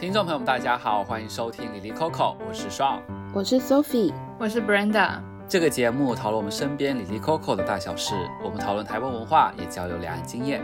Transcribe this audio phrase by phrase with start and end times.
[0.00, 3.00] 听众朋友们，大家好，欢迎收听李丽 Coco，我是 Shawn，
[3.34, 5.18] 我是 Sophie，我是 Brenda。
[5.48, 8.14] 这个节目讨论我们身边李丽 Coco 的大小事，
[8.44, 10.62] 我们讨论台湾文化，也交流两岸经验。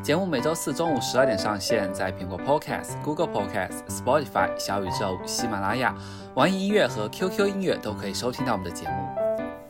[0.00, 5.92] 节目每周四中午十二点上线，在苹果 Podcast、Google Podcast、Spotify、小宇宙、喜马拉雅、
[6.34, 9.07] 网易音乐和 QQ 音乐都可以收听到我们的节目。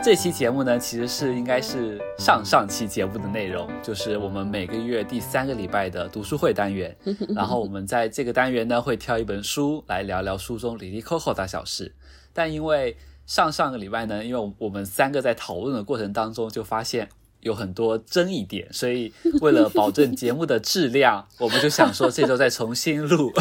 [0.00, 6.96] 这期节目呢，其实是应该是上上期节目的内容，就是我们每个月第三个礼拜的读书会单元。
[7.34, 11.94] 然后我们在这个单元呢，会挑一本书来聊聊书中里里扣扣大小事。
[12.32, 17.08] 但因为上上个礼拜呢，因为我们三个在讨论的过程当中就发现。
[17.40, 23.32] 有很多争议点，所以为了保证节目的质量，我们就想说这周再重新录。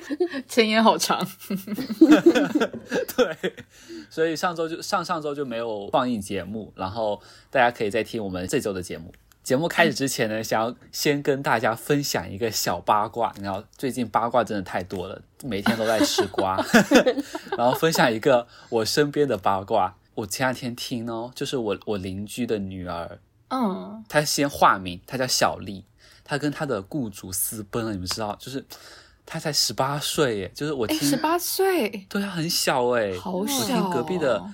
[0.46, 1.26] 前言好长，
[3.16, 3.54] 对，
[4.10, 7.20] 所以上周就上上周就没有放映节目，然后
[7.50, 9.12] 大家可以再听我们这周的节目。
[9.42, 16.56] 节目开始之前呢，想要先跟大家分享一个小八卦，你知道最近八卦真的太多了，每天都在吃瓜，
[17.56, 19.94] 然后分享一个我身边的八卦。
[20.14, 23.18] 我前两天听哦，就是我我邻居的女儿。
[23.48, 25.84] 嗯，他先化名，他叫小丽，
[26.24, 28.34] 他跟他的雇主私奔了，你们知道？
[28.36, 28.64] 就是
[29.24, 33.58] 他才十八岁耶，就是我听十八岁，对啊，很小哎，好小哦。
[33.60, 34.44] 我听隔壁的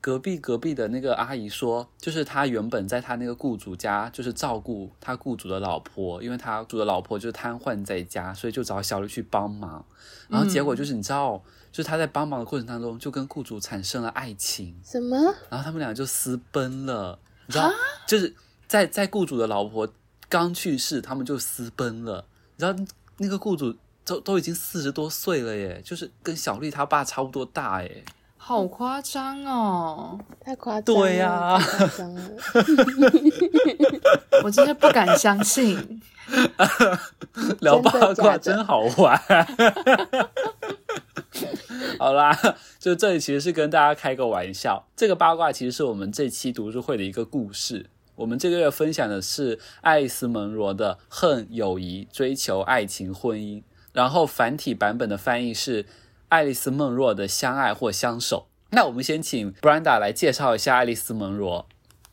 [0.00, 9.84] 隔壁隔壁的那个阿姨说，就是他原本在他那个雇主家，就是照顾他雇主的老婆，因为他雇主的老婆就是瘫痪在家，所以就找小丽去帮忙。
[10.28, 11.42] 然后结果就是你知道，嗯、
[11.72, 14.78] 就是他在帮忙的过程当中，就跟雇主产生了爱情。
[14.84, 15.16] 什么？
[15.50, 17.18] 然后他们俩就私奔了。
[17.48, 17.72] 你知道，
[18.06, 18.34] 就是
[18.66, 19.88] 在在雇主的老婆
[20.28, 22.26] 刚去世，他们就私奔了。
[22.56, 22.78] 你知道，
[23.16, 28.04] 那个雇主都都已经四十多岁了耶，就是跟小丽他爸差不多大耶，
[28.36, 32.30] 好夸张哦，太夸张了， 对呀、啊，太夸张了，
[34.44, 36.02] 我真的不敢相信，
[37.60, 39.18] 聊八卦真好玩。
[41.98, 42.36] 好啦，
[42.78, 44.86] 就这里其实是跟大家开个玩笑。
[44.96, 47.86] 这个八卦其实是我们这期读书会的一个故事。
[48.16, 53.58] 我们这个月分享的是爱丽丝·门罗的《恨、友谊、追求、爱情、婚姻》，
[53.92, 55.86] 然后繁体版本的翻译是
[56.28, 58.48] 爱丽丝·梦若的《相爱或相守》。
[58.70, 61.68] 那我们先请 Brenda 来介绍一下爱丽丝·门罗。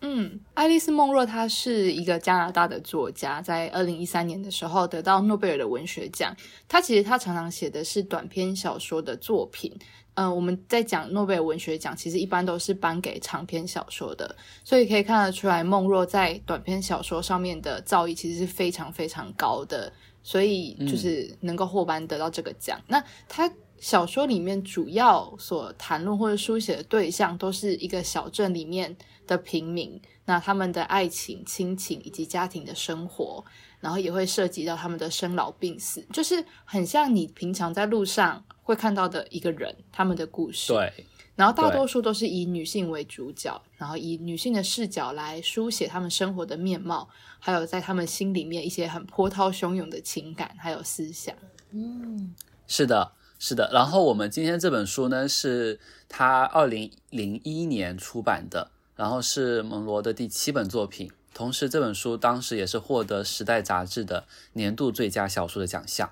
[0.07, 6.31] 嗯，爱丽丝梦若她是一个加拿大的作家，在二零一三年的时候得到诺贝尔的文学奖。
[6.67, 9.75] 她其实她常常写的是短篇小说的作品。
[10.13, 22.77] 嗯、呃，我们在讲诺贝尔文学奖，其实一般都是颁给长篇小说的，所以可以看得出来，梦若在短篇小说上面的造诣其实是非常非常高的，所以就是能够获颁得到这个奖。
[22.81, 28.95] 嗯、那她小说里面主要所谈论或者书写的对象，都是一个小镇里面
[29.27, 33.43] 的平民，那他们的爱情、亲情以及家庭的生活，
[33.79, 40.73] 然后也会涉及到他们的生老病死，就是很像你平常在路上会看到的一个人，他们的故事。
[40.73, 41.05] 对，
[41.35, 47.09] 然后大多数都是以女性为主角，然后以女性的视角来书写他们生活的面貌，
[47.39, 51.35] 还有在他们心里面一些很波涛汹涌的情感还有思想。
[51.71, 52.33] 嗯，
[52.67, 53.69] 是的，是的。
[53.73, 58.71] 然后我们今天这本书呢，是他二零零一年出版的。
[58.95, 66.11] 然后是门罗的第七本作品，同时这本书当时也是获得《时代》杂志的年度最佳小说的奖项。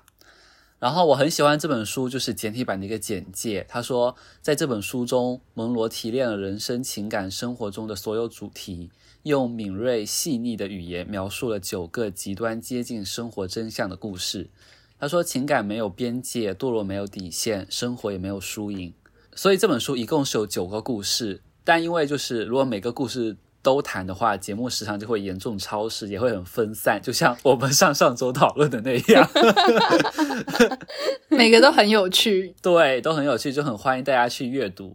[0.80, 3.64] 然后我很喜欢这本书，就是简体版的一个简介。
[3.70, 8.90] 他说，在这本书中，蒙罗提炼了人生、情感、生活中的所有主题，
[9.22, 14.50] 用敏锐细腻的语言描述了九个极端接近生活真相的故事。
[14.98, 18.92] 他说，情感没有边界，堕落没有底线，生活也没有输赢。
[19.34, 21.40] 所以这本书一共是有九个故事。
[21.64, 29.28] 但因为就是如果每个故事都谈的话，节目时长就会严重超时，也会很分散，就像我们上上周讨论的那样。
[31.28, 34.94] 每个都很有趣，对，都很有趣，就很欢迎大家去阅读。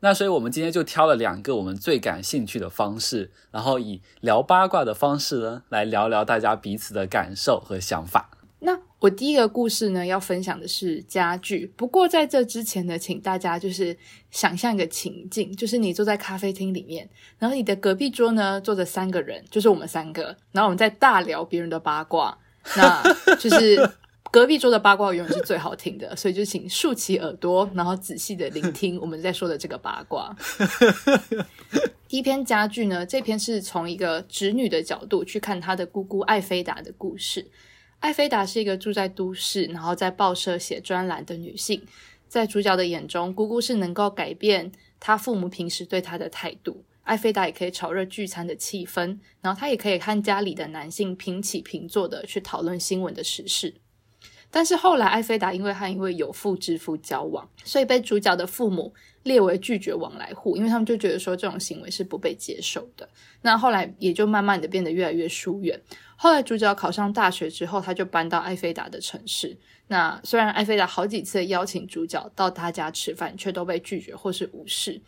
[0.00, 8.30] 那所以我们今天就挑了两个我们最感兴趣的方式，然后以聊八卦的方式呢，来聊聊大家彼此的感受和想法。
[8.64, 11.70] 那我第一个故事呢，要分享的是家具。
[11.76, 13.94] 不过在这之前呢，请大家就是
[14.30, 17.06] 想象一个情境，就是你坐在咖啡厅里面，
[17.38, 22.38] 然后你的隔壁桌呢坐着三个人，就是我们三个，然后我们在大聊别人的八卦。
[22.78, 23.02] 那
[23.38, 23.78] 就是
[24.30, 30.34] 隔壁桌的八卦永远是最好听的，所以就请竖起耳朵，然后仔细的聆听我们在说的这个八卦。
[32.08, 37.46] 第一篇家具呢，这篇是从一个侄女的角度去看她的姑姑艾菲达的故事。
[38.04, 41.82] 艾菲达是一个住在都市，然后在报社写专栏的女性。
[42.28, 44.70] 在主角的眼中，姑姑是能够改变
[45.00, 46.84] 她父母平时对她的态度。
[47.04, 53.72] 艾菲达也可以炒热聚餐的气氛，然后她也可以和家里的男性平起平坐的去讨论新闻的时事。
[54.50, 58.92] 但是后来艾菲达因为和一位有妇之夫交往，所以被主角的父母
[59.24, 63.08] 列为拒绝往来户，因为他们就觉得说这种行为是不被接受的。
[63.42, 65.78] 那后来也就慢慢的变得越来越疏远。
[66.16, 69.56] 后来主角考上大学之后，他就搬到艾菲达的城市。
[69.88, 75.02] 那虽然艾菲达好几次邀请主角到他家吃饭，却都被拒绝或是无视。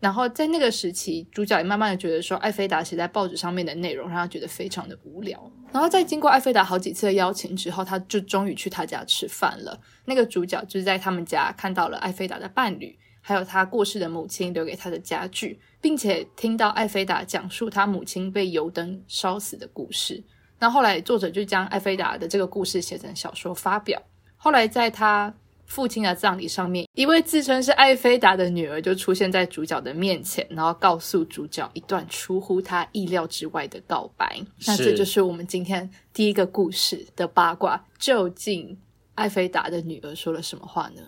[0.00, 5.50] 然后在那个时期，主角也慢慢的觉得说，艾菲达写在报纸上面的内容让他觉得非常的无聊。
[5.72, 9.80] 然后在经过艾菲达好几次的邀请之后，他就终于去他家吃饭了。
[10.04, 12.96] 那个主角就是在他们家看到了艾菲达的伴侣，
[13.28, 20.24] 还有他过世的母亲留给他的家具，并且听到艾菲达讲述他母亲被油灯烧死的故事。
[20.58, 24.00] 那后来作者就将艾菲达的这个故事写成小说发表。
[24.38, 25.34] 后来在他
[25.66, 34.40] 父亲的葬礼上面，一位自称是艾菲达的女儿就出现在主角的面前，然后告诉主角一段出乎他意料之外的告白。
[34.66, 37.84] 那这就是我们今天第一个故事的八卦。
[37.98, 38.78] 究竟
[39.18, 41.02] 艾菲达的女儿说了什么话呢？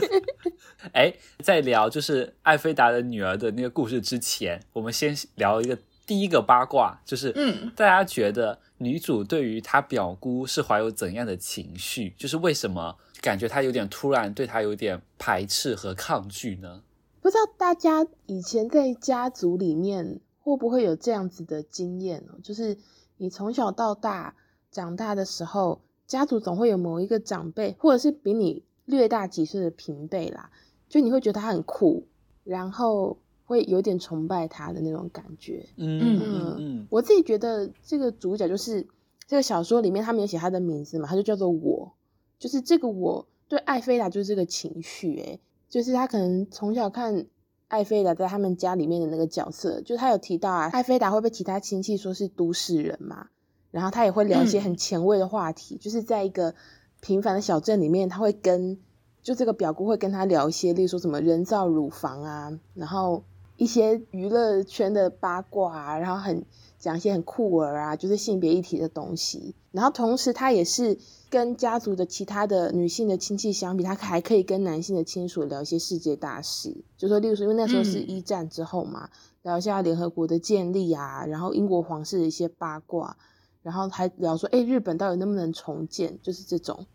[0.92, 1.10] 哎，
[1.42, 12.10] 在聊就是艾菲达的女儿的那个故事之前，我们先聊一个第一个八卦，就是嗯，大家觉得女主对于她表姑是怀有怎样的情绪？
[12.18, 12.94] 就是为什么？
[13.22, 16.82] 感觉她有点突然，对她有点排斥和抗拒呢？
[17.22, 22.38] 不知道大家以前在家族里面会不会有这样子的经验哦？
[22.44, 22.76] 就是
[23.16, 24.34] 你从小到大
[24.70, 30.50] 长大的时候，家族总会有某一个长辈，或者是比你略大几岁的平辈啦，
[30.88, 32.06] 就你会觉得他很酷，
[32.44, 35.66] 然后会有点崇拜他的那种感觉。
[35.76, 38.86] 嗯嗯嗯，嗯，我自己觉得这个主角就是
[39.26, 41.92] 这个小说里面他没有写他的名字嘛，他就叫做我。
[42.38, 47.24] 就是这个，我对艾菲达就是这个情绪，诶，就是他可能从小看
[47.68, 53.28] 艾菲达在他们家里面的那个角色，就他有提到啊，艾菲达会被其他亲戚说是都市人嘛，
[53.76, 56.54] 然后他也会聊一些很前卫的话题，嗯、就是在一个
[57.02, 58.78] 平凡的小镇里面，他会跟
[59.22, 63.22] 就这个表姑会跟他聊一些，例如说什么人造乳房啊，然后
[63.58, 66.42] 一些娱乐圈的八卦啊，然后很
[66.78, 70.98] 讲一些很酷儿啊，就是性别议题的东西，然后同时他也是。
[71.28, 83.16] 跟家族的其他的女性的亲戚相比，他还可以跟男性的亲属聊一些世界大事，就说，例如说，因为那时候是一战之后嘛，嗯、聊一下联合国的建立啊，然后英国皇室的一些八卦，
[83.66, 86.86] 然后还聊说，哎，日本到底能不能重建，就是这种，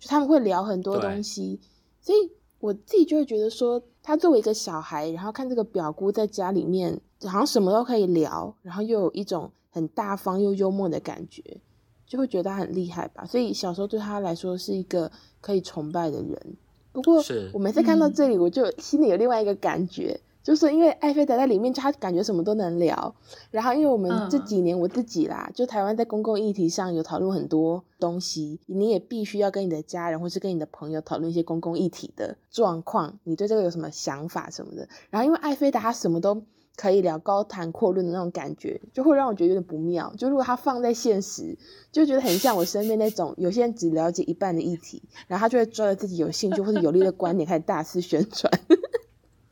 [0.00, 1.60] 就他们会聊很多东西，
[2.00, 2.18] 所以
[2.58, 11.60] 我自己就会觉得说，他作为一个小孩，然后看这个表姑在家里面，好像什么都可以聊，然后又有一种很大方又幽默的感觉。
[12.08, 16.56] 就会觉得他很厉害吧，所以小时候对他来说是一个可以崇拜的人。
[16.92, 17.20] 不过，
[17.52, 23.12] 我每次看到这里，我就心里有另外一个感觉，嗯、就是因为艾菲达在里面，就他感觉什么都能聊。
[23.50, 34.88] 然后，因为我们这几年我自己啦，嗯、就台湾在公共议题上有讨论很多东西，你也必须要跟你的家人或是跟你的朋友讨论一些公共议题的状况，你对这个有什么想法什么的。
[35.10, 36.40] 然后，因为艾菲达他什么都。
[36.78, 40.12] 可以聊高谈阔论的那种感觉，就会让我觉得有点不妙。
[40.18, 41.56] 就如果他放在现实，
[41.90, 48.52] 就觉得很像我身边那种有些人只了解一半的议题，然后他就会抓着自己有兴趣或者有利的观点开始大肆宣传，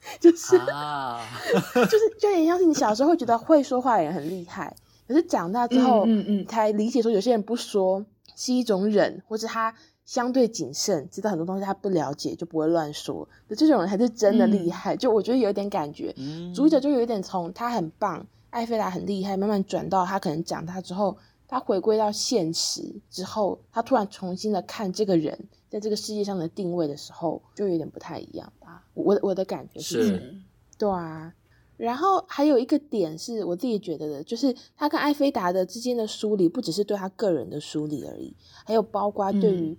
[0.21, 1.21] 就是，啊、
[1.75, 4.75] 就是就有点像是你小时候会觉得会说话的人很厉害，
[5.09, 8.05] 可是长大之后，嗯嗯，才理解说有些人不说
[8.37, 9.75] 是一种忍，或者他。
[10.07, 13.27] 相对谨慎，知道很多东西他不了解就不会乱说，
[13.57, 14.95] 这种人才是真的厉害。
[14.95, 21.17] 嗯、就我觉得有点感觉，嗯、主角就有一点从他很棒，艾菲达很厉害，慢慢转到他可能长大之后，
[21.49, 25.39] 他回归到现实之后，他突然重新的看这个人
[25.75, 28.87] 在这个世界上的定位的时候，就有点不太一样吧。
[28.95, 30.37] 我我的感觉是，是
[30.79, 31.35] 对啊。
[31.77, 38.33] 然后还有一个点是我自己觉得的，就是他跟艾菲达的之间的梳理，不只是对他个人的梳理而已，
[38.65, 39.77] 还有包括对于、嗯。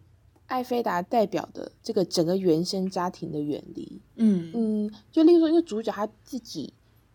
[0.47, 6.71] 艾菲达代表的这个整个原生家庭的远离，嗯嗯，就例如说，因为主角他自己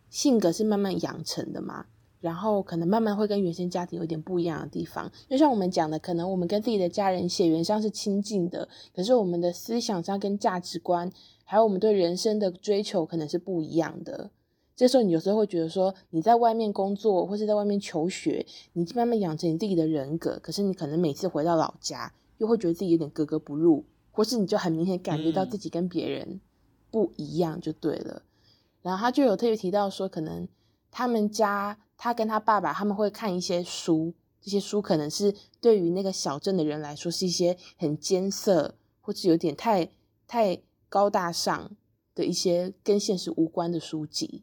[0.09, 1.87] 性格是慢慢养成的嘛，
[2.21, 5.11] 然后可能慢慢会跟原先家庭有点不一样的地方。
[5.29, 11.11] 就像我们讲的，可能我们跟自己的家人血缘上是亲近的，可是我们的思想上跟价值观，
[11.45, 14.31] 还有我们对人生的追求，可能是不一样的。
[14.77, 22.13] 这时候你有时候会觉得说，你在外面工作或是在外面求学，你慢慢养成你自己的人格，可是你可能每次回到老家。
[22.39, 26.41] 又会觉得自己有点格格不入，或是你就很明显感觉到自己跟别人
[26.91, 28.15] 不一样，就对了。
[28.15, 28.25] 嗯、
[28.81, 30.49] 然后他就有特别提到说，可能
[30.91, 39.91] 他们家他跟他爸爸他们会看一些书，这些书可能是对于那个小镇的人来说是一些很艰涩，或是有点太
[40.27, 41.71] 太高大上
[42.15, 44.43] 的一些跟现实无关的书籍，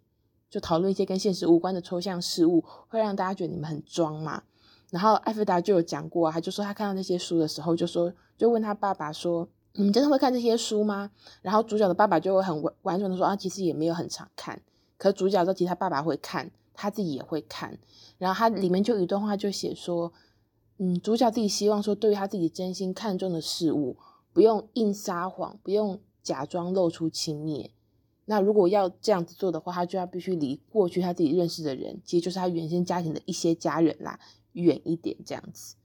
[0.49, 4.43] 就讨论一些跟现实无关的抽象事物，会让大家觉得你们很装嘛。
[4.89, 11.11] 然后艾菲达就有讲过，他就说他看到那些书的时候，就说就问他爸爸说：“你们真的会看这些书吗？”
[11.43, 14.61] 然后主角的爸爸就会很婉转的说：“啊，其实也没有很常看。”
[14.97, 17.77] 可主角说：“其他爸爸会看，他自己也会看。”
[18.17, 20.11] 然后他里面就一段话就写说
[20.79, 23.97] ：“嗯，主角自己希望说，对于他自己真心看重的事物，
[24.33, 27.69] 不用硬撒谎，不用假装露出轻蔑。
[28.25, 34.19] 那如果要这样子做的话，他就要必须离过去他自己认识的人，其实就是他原先家庭的一些家人啦。”
[34.53, 35.75] 远一点这样子，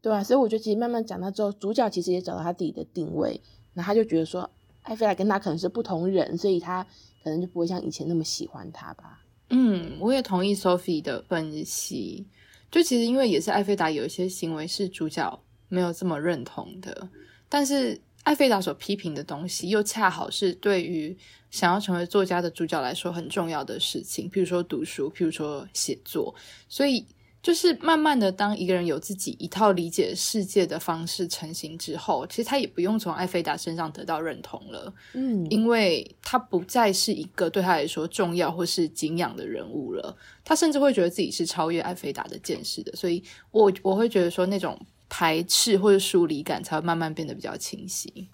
[0.00, 4.48] 对啊，所以我觉得其实慢慢讲到之后，主角其实也找到他自己的定位，那他就觉得说，
[4.82, 6.86] 艾菲拉跟他可能是不同人，所以他
[7.22, 9.24] 可能就不会像以前那么喜欢他吧。
[9.50, 12.26] 嗯，我也同意 Sophie 的分析，
[12.70, 17.08] 就其实因为也是艾菲达有一些行为是主角没有这么认同的，
[17.48, 21.16] 但是艾菲达所批评的东西又恰好是对于
[21.50, 26.34] 想要成为作家的主角来说很重要的事情，譬如说读书，譬如说写作，
[26.68, 27.06] 所以。
[27.42, 44.78] 就是慢慢的，当一个人有自己一套理解世界的方式成型之后，其实他也不用从艾菲达身上得到认同了，嗯，因为他不再是一个对他来说重要或是敬仰的人物了，他甚至会觉得自己是超越艾菲达的见识的，所以我我会觉得说那种
[45.08, 48.28] 排斥或者疏离感才会慢慢变得比较清晰。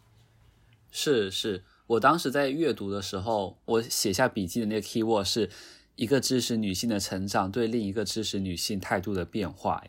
[0.91, 5.49] 是是，我当时在阅读的时候，我写下笔记的那个 keyword 是。
[5.97, 9.83] 一个支持女性的成长对另一个支持女性态度的变化，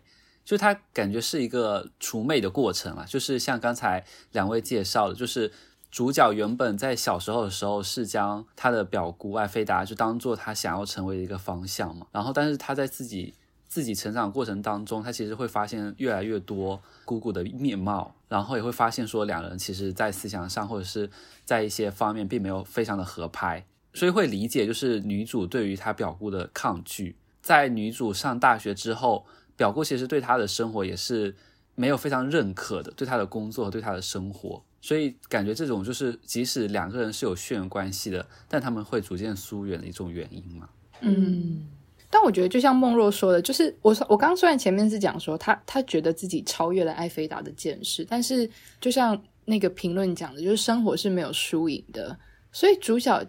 [0.44, 5.52] 就他感觉是一个除魅的过程啊，就是像刚才两位介绍的，就是
[5.92, 13.34] 主角原本在小时候的时候是将他的表姑艾菲达就当做他想要成为的一个方向嘛，然后但是他在自己
[13.68, 21.10] 自己成长过程当中，他其实会发现越来越多姑姑的面貌，然后也会发现说两人其实在思想上或者是
[21.44, 23.66] 在一些方面并没有非常的合拍。
[23.94, 27.16] 所以会理解，就是女主对于她表姑的抗拒。
[27.42, 29.26] 在女主上大学之后，
[29.56, 31.34] 表姑其实对她的生活也是
[31.76, 34.62] 没有非常认可的，对她的工作对她的生活。
[34.82, 40.70] 所以感觉这种就是，即使两个人是有血缘关系的，但他们会逐渐疏远的一种原因嘛。
[41.02, 41.66] 嗯，
[42.10, 52.20] 但我觉得就像梦若说的，就是我我刚虽然前面是讲说她她觉得自己超越了艾菲达的见识，但是就像那个评论讲的，就是生活是没有输赢的，
[52.52, 53.26] 所以主角。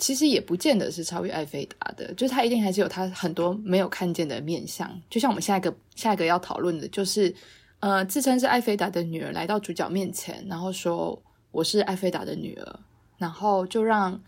[0.00, 4.90] 其实也不见得是超越艾菲达的，就是他一定还是有他很多没有看见的面相。
[5.10, 7.32] 就像我们下一个下一个要讨论的，就是
[7.80, 12.80] 呃，自称是艾菲达的女儿来到主角面前，然后说我是艾菲达的女儿，
[13.18, 14.18] 然后就让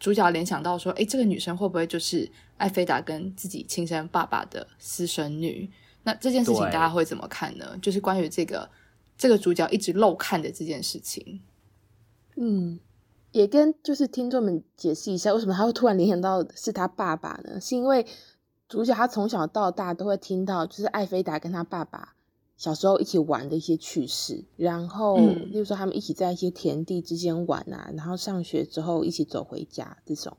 [0.00, 5.70] 主角联想到说，诶，这个女生会不会就是艾菲达跟自己亲生爸爸的私生女？
[6.02, 7.78] 那这件事情大家会怎么看呢？
[7.80, 8.68] 就是关于这个
[9.16, 11.40] 这个主角一直漏看的这件事情，
[12.34, 12.80] 嗯。
[13.32, 17.60] 也跟就是听众们解释一下，为什么他会突然联想到是他爸爸呢？
[17.60, 18.06] 是因为
[18.68, 22.14] 主角他从小到大都会听到，就是艾菲达跟他爸爸
[22.56, 30.36] 小时候一起玩的一些趣事，然后，嗯、例如说他们一起在一些田地之间玩啊，然后上学之后一起走回家这种。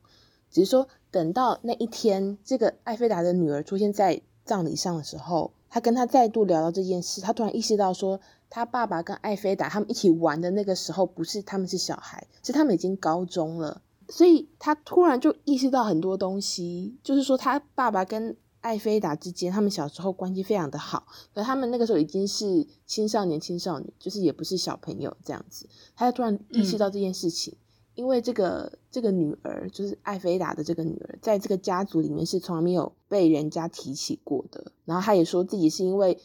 [0.51, 8.19] 只是说等到那一天，这个艾菲达的女儿出现在葬礼上的时候，他跟他再度聊到这件事，他突然意识到说。
[8.53, 13.81] 他爸爸跟艾菲达他们一起玩的那个时候，不是他们是小孩，是他们已经高中了。
[14.09, 25.67] 所以他突然就意识到很多东西，就是说他爸爸跟艾菲达之间，他们小时候关系非常的好，可他们那个时候已经是青少年、青少女，就是也不是小朋友这样子。
[25.95, 27.57] 他突然意识到这件事情，嗯、
[27.95, 34.71] 因为这个这个女儿就是艾菲达的这个女儿，在这个家族里面是从来没有被人家提起过的。
[34.85, 36.19] 然后他也说自己是因为。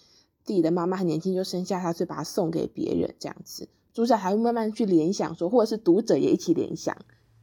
[0.48, 3.68] 自己的妈妈很年轻就生下他，所以把他送给别人这样子。
[3.92, 6.96] 主角还会慢慢去联想说，或者是读者也一起联想，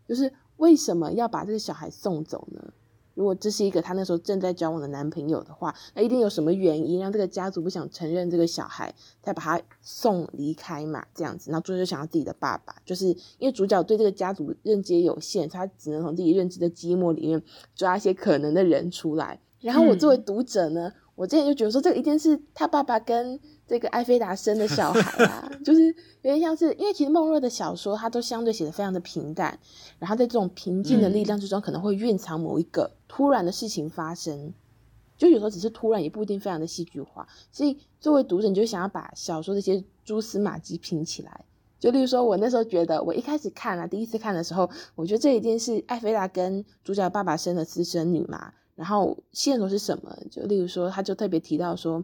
[0.07, 2.73] 就是为什么要把这个小孩送走呢？
[3.13, 11.05] 如果这是一个他那时候正在交往的男朋友的话，那一定有什么原因让这个家族不想承认这个小孩，才把他送离开嘛？
[11.13, 17.43] 这样子，然后主角就想到自己的爸爸，就是因为主角对这个家族认知也有限，他只能从自己认知的积木里面
[17.75, 19.39] 抓一些可能的人出来。
[19.61, 20.89] 然后我作为读者呢？
[20.89, 25.93] 嗯我之前就觉得说，这个一定是他爸爸跟这个艾菲达生的小孩啊， 就是有
[26.23, 29.57] 点像是，因为其实梦若的小说，它都相对写的非常的平淡，
[29.97, 34.53] 然后在这种平静的力量之中，可能会蕴藏某一个突然的事情发生，
[35.17, 37.25] 就有时候只是突然，也不一定非常的戏剧化。
[37.49, 41.45] 所以作为读者，你就想要把小说这些蛛丝马迹拼起来。
[41.79, 48.53] 就例如说，我那时候觉得，我一开始看啊，第一次看的时候，我觉得这一定是艾菲达跟主角爸爸生的私生女嘛。
[48.75, 50.15] 然后线索是什么？
[50.29, 52.03] 就例如说，他就特别提到说，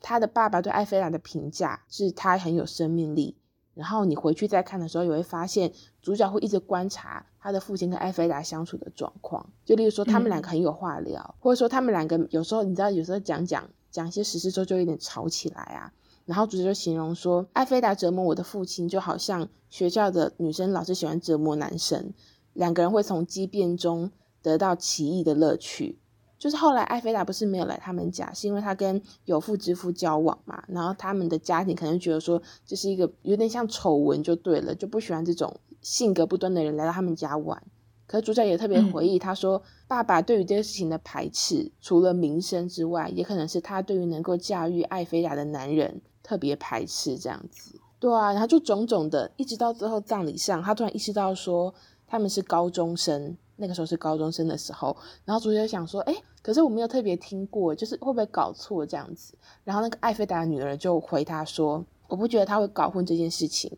[0.00, 3.36] 他的爸爸对艾菲达的评价是他很有生命力。
[3.74, 5.72] 然后你回去再看的时候，也会发现
[6.02, 9.48] 主角会一直观察他的父亲跟艾菲达相处的状况。
[9.64, 15.92] 就例如说，他们两个很有话聊，嗯、或者说他们两个有时候你知道，有时候讲讲讲一些实事之后就有点吵起来啊。
[16.24, 22.12] 然后主角就形容说，艾菲达折磨我的父亲，就好像学校的女生老是喜欢折磨男生，
[22.54, 24.10] 两个人会从激辩中
[24.42, 26.00] 得到奇异的乐趣。
[26.38, 35.52] 就是后来艾菲达不是没有来他们家，是因为他跟有妇之夫交往嘛，然后他们的家庭可能觉得说这是一个有点像丑闻就对了，就不喜欢这种
[35.82, 37.60] 性格不端的人来到他们家玩。
[38.06, 47.78] 可是主角也特别回忆，他说爸爸对于这个事情的排斥，除了名声之外，也可能是他对于能够驾驭艾菲达的男人特别排斥这样子。
[47.98, 51.74] 对啊，然后就种种的，一直到最后葬礼上，他突然意识到说
[52.06, 53.36] 他们是高中生。
[53.60, 59.34] 那个时候是高中生的时候，然后主角想说，哎，可是我没有特别听过，就是会不会搞错这样子？
[59.64, 63.70] 然后那个艾菲达的女儿就回他说，我不觉得他会搞混这件事情，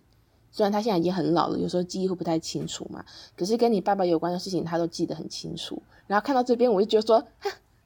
[0.52, 3.04] 虽然他现在已经很老了，有时候记忆会不太清楚嘛，
[3.37, 5.82] 可是跟你爸爸有关的事情他都记得很清楚。
[6.06, 7.25] 然后看到这边，我就觉得说，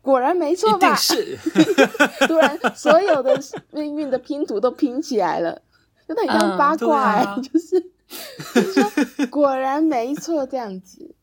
[0.01, 0.97] 果然没错吧？
[0.97, 1.39] 是，
[2.27, 3.39] 突然所有的
[3.71, 5.63] 命运的拼图都拼起来了，
[6.09, 7.81] 真的很像八卦，欸，嗯啊，就是，
[8.55, 11.15] 就是说果然没错这样子。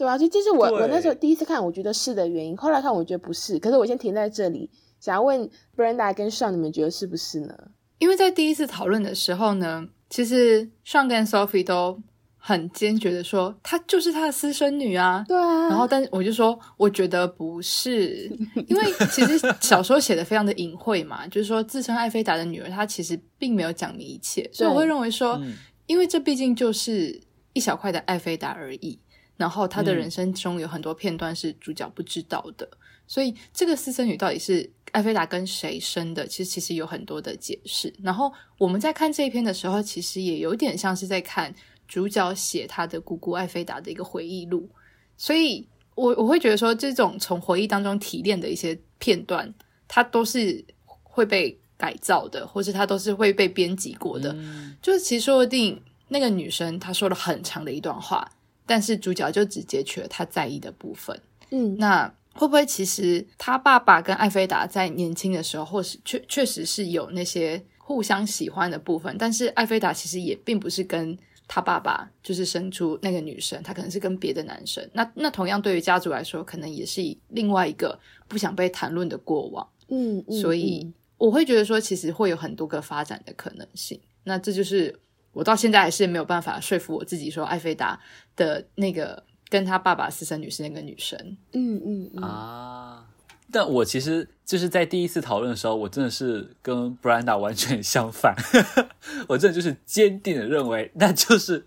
[0.00, 2.56] 对啊，就这是我我那时候第一次看，我觉得是的原因。
[2.56, 3.58] 后来看，我觉得不是。
[3.58, 7.54] 可是我先停在这里，想要问 Brenda 跟 Sean，你们觉得是不是呢？
[7.98, 12.00] 因为在第一次讨论的时候呢，其实 Sean 跟 Sophie 都
[12.38, 15.22] 很坚决的说，她就是他的私生女啊。
[15.28, 15.68] 对啊。
[15.68, 18.26] 然后，但我就说，我觉得不是，
[18.68, 25.54] 因为其实小说写的非常的隐晦嘛，就是说自称艾菲达的女儿，她其实并没有讲明一切，所以我会认为说，嗯、
[25.86, 27.20] 因为这毕竟就是
[27.52, 28.98] 一小块的艾菲达而已。
[29.40, 36.26] 然后他的人生中有很多片段是主角不知道的，嗯、所以这个私生女到底是艾菲达跟谁生的？
[36.26, 37.90] 其实其实有很多的解释。
[38.02, 41.54] 然后我们在看这一篇的时候，其实也有点像是在看
[41.88, 44.68] 主角写他的姑姑艾菲达的一个回忆录。
[45.16, 49.50] 所以我我会觉得说，这种从回忆当中提炼的一些片段，
[49.88, 50.62] 它都是
[51.02, 54.34] 会被改造的，或是它都是会被编辑过的。
[54.34, 58.30] 嗯、就是其实说不定那个女生她说了很长的一段话。
[58.70, 69.16] 但是主角就只截取了他在意的部分，嗯，那会不会其实他爸爸跟艾菲达在年轻的时候，或是确确实是有那些互相喜欢的部分？
[69.18, 74.88] 但是艾菲达其实也并不是跟他爸爸就是生出那个女生，他可能是跟别的男生。
[74.92, 79.68] 那那同样对于家族来说，可能也是另外一个不想被谈论的过往。
[79.88, 84.00] 嗯，嗯，所以我会觉得说，其实会有很多个发展的可能性。
[84.22, 84.94] 那这就是。
[85.32, 88.00] 我到现在还是没有办法说服我自己，说艾菲达
[88.36, 91.36] 的那个跟他爸爸私生女是那个女生。
[91.52, 93.06] 嗯嗯，嗯啊，
[93.52, 98.34] 但我其实就是在第一次讨论的时候，我真的是跟 Brenda 完全相反，
[99.28, 101.64] 我真的就是坚定的认为，那就是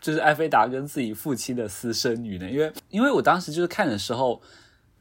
[0.00, 4.40] 就是艾菲达跟自己父亲的私生女呢，因为因为我当时就是看的时候。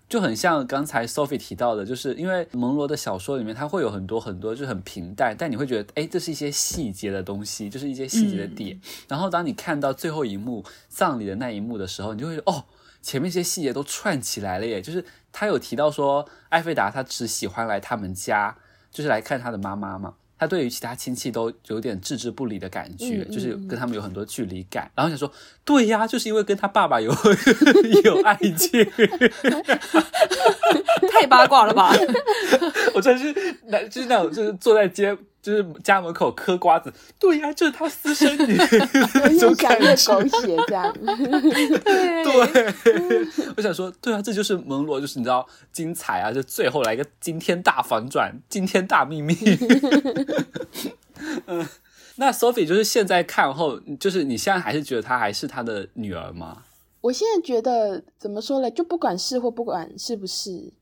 [0.09, 8.77] 就很像刚才 Sophie 提到的，就是因为蒙罗的小说里面，它会有很多很多就很平淡，但你会觉得，哎，这是一些细节的东西，就是一些细节的点。
[8.77, 12.63] 嗯、然后当你看到最后一幕葬礼的那一幕的时候，你就会说，哦，
[13.01, 14.81] 前面一些细节都串起来了耶。
[14.81, 18.55] 就是他有提到说，艾菲达他只喜欢来他们家，
[18.89, 20.13] 就是来看他的妈妈嘛。
[20.39, 24.85] 他对于其他亲戚都有点置之不理的感觉，嗯、就是跟他们有很多距离感。
[24.85, 25.31] 嗯、然后想说，
[25.65, 27.11] 对呀，就是因为跟他爸爸有
[28.03, 28.85] 有爱情，
[31.11, 31.93] 太八卦了吧？
[32.93, 33.33] 我真是
[33.65, 35.15] 那，就是那种，就是坐在街，
[35.47, 36.91] 就是家门口嗑瓜子。
[37.17, 38.53] 对呀，就是他私生女
[39.39, 40.93] 越讲越狗血这样。
[41.01, 49.33] 对，对，我想说，对啊，这就是蒙罗，就是你知道精彩啊，就最后来一个惊天大反转，惊天大秘密。
[51.45, 51.65] 嗯，
[52.17, 56.63] 那 Sophie 就是现在看后，就是你现在还是觉得她还是他的女儿吗？
[56.99, 58.69] 我现在觉得怎么说嘞？
[58.71, 60.73] 就不管是或不管是不是，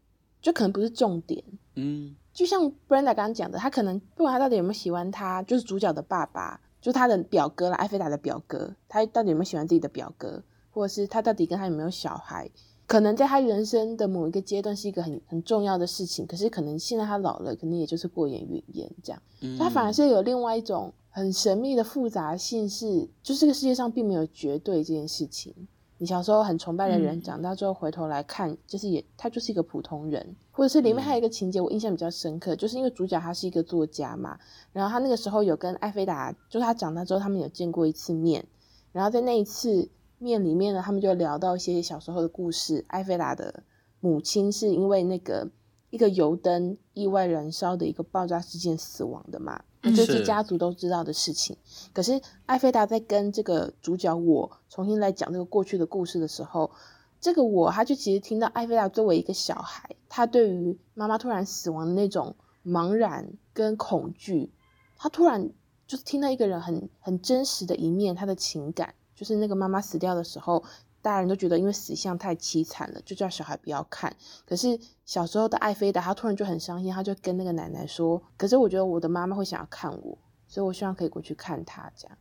[0.41, 1.43] 就可能不是重点。
[1.75, 12.51] 嗯，就像 Brenda 刚刚讲的，他可能不管他到底有没有喜欢他，就是主角的爸爸，就是他的表哥啦，艾菲达的表哥，他到底有没有喜欢自己的表哥，或者是他到底跟他有没有小孩？
[12.87, 19.21] 可能在他人生的某一个阶段是一个很很重要的事情，可是可能现在他老了，可能也就是过眼云烟这样。
[19.39, 25.55] 嗯，他反而是有另外一种很神秘的复杂性，是就是这个世界上并没有绝对这件事情。
[25.97, 34.37] 你小时候很崇拜的人，长大之后回头来看，就是也他就是一个普通人，或者是里面还有一个情节我印象比较深刻，就是因为主角他是一个作家嘛，
[34.73, 38.45] 然后他那个时候有跟艾菲达，就是他长大之后他们有见过一次面，
[38.91, 39.89] 然后在那一次。
[40.17, 42.85] 面里面呢，他们就聊到一些小时候的故事。
[42.87, 43.63] 艾菲达的
[43.99, 45.51] 母亲是因为那个
[45.89, 49.61] 一个油灯意外燃烧的一个爆炸事件死亡的嘛，
[49.93, 51.57] 这、是家族都知道的事情。
[51.65, 56.71] 是可是艾菲达在跟这个主角我重新来讲这个过去的故事的时候，
[57.19, 64.51] 这个我他就其实听到艾菲达作为一个小孩，他对于妈妈突然死亡的那种茫然跟恐惧。
[64.97, 65.49] 他突然
[65.87, 70.63] 就是听到一个人很很真实的一面，他的情感，就是那个妈妈死掉的时候，
[71.05, 74.15] 大人都觉得因为死相太凄惨了，就叫小孩不要看。
[74.45, 82.17] 可是小时候的艾菲达，他突然就很伤心，他就跟那个奶奶说：“可是我觉得我的妈妈会想要看我，所以我希望可以过去看她。”这样，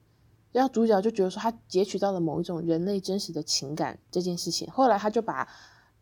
[0.52, 4.70] 然后主角就觉得说他截取到了某一种人类真实的情感这件事情。
[4.70, 5.48] 后来他就把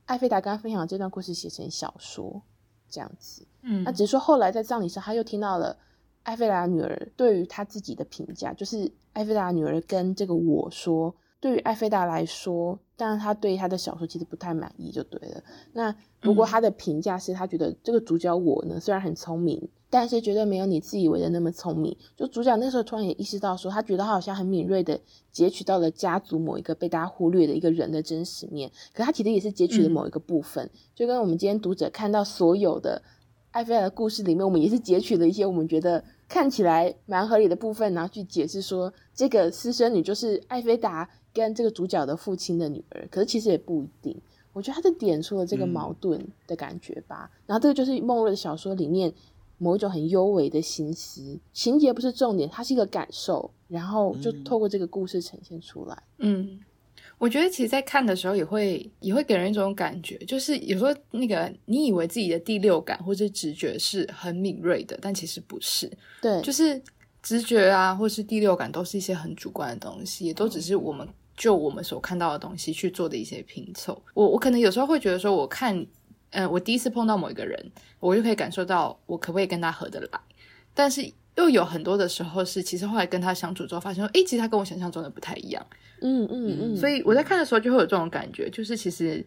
[0.06, 2.42] 艾菲达刚刚分享的这段故事写成小说，
[2.90, 3.46] 这样子。
[3.62, 5.78] 嗯，那只是说后来在葬礼上，他又听到了。
[6.24, 11.12] 艾菲达女儿对于她自己的评价，就是艾菲达女儿跟这个我说，
[11.42, 15.42] 对于艾菲达来说，当然他对他的小说其实不太满意，就对了。
[15.72, 21.96] 那不过他的评价是，他觉得这个主角我呢，虽然很聪明，但是绝对没有你自以为的那么聪明。
[22.16, 25.00] 就主角那时候突然也意识到说，他觉得他好像很敏锐的
[25.33, 33.02] 截取到了家族某一个被大家忽略的一个人的真实面，可他其实也是截取了某一个部分，就跟我们今天读者看到所有的。
[33.50, 43.06] 艾菲达的故事里面，我们也是截取了一些我们觉得看起来蛮合理的部分，然后去解释说这个私生女就是艾菲达跟这个主角的父亲的女儿。
[43.10, 44.16] 可是其实也不一定，
[44.52, 47.30] 我觉得他是点出了这个矛盾的感觉吧。
[47.32, 49.12] 嗯、然后这个就是梦瑞的小说里面
[49.58, 56.02] 某一种很幽微的心思，情节不是重点，它是一个感受，然后就透过这个故事呈现出来。
[56.18, 56.60] 嗯。
[57.18, 65.88] 我觉得其实，在看的时候也会也会给人一种感觉，就是有时候那个你以为自己的第六感或者直觉是很敏锐的，但其实不是。
[66.20, 66.82] 对，就是
[67.22, 71.08] 直觉啊，或是第六感，都是一些很主观的东西，也都只是我们
[71.42, 74.00] 就我们所看到的东西去做的一些拼凑。
[74.14, 75.76] 我我可能有时候会觉得说，我看，
[76.31, 80.20] 嗯、呃，我第一次碰到某一个人，我就可以感受到我可不可以跟他合得来，
[80.72, 81.12] 但是。
[81.35, 85.66] 又有很多的时候是，其实后来跟他相处之后，发现说，诶，其实他跟我想象中的不太一样。
[86.02, 86.76] 嗯嗯嗯。
[86.76, 89.26] 所以我在看的时候就会有这种感觉，就是其实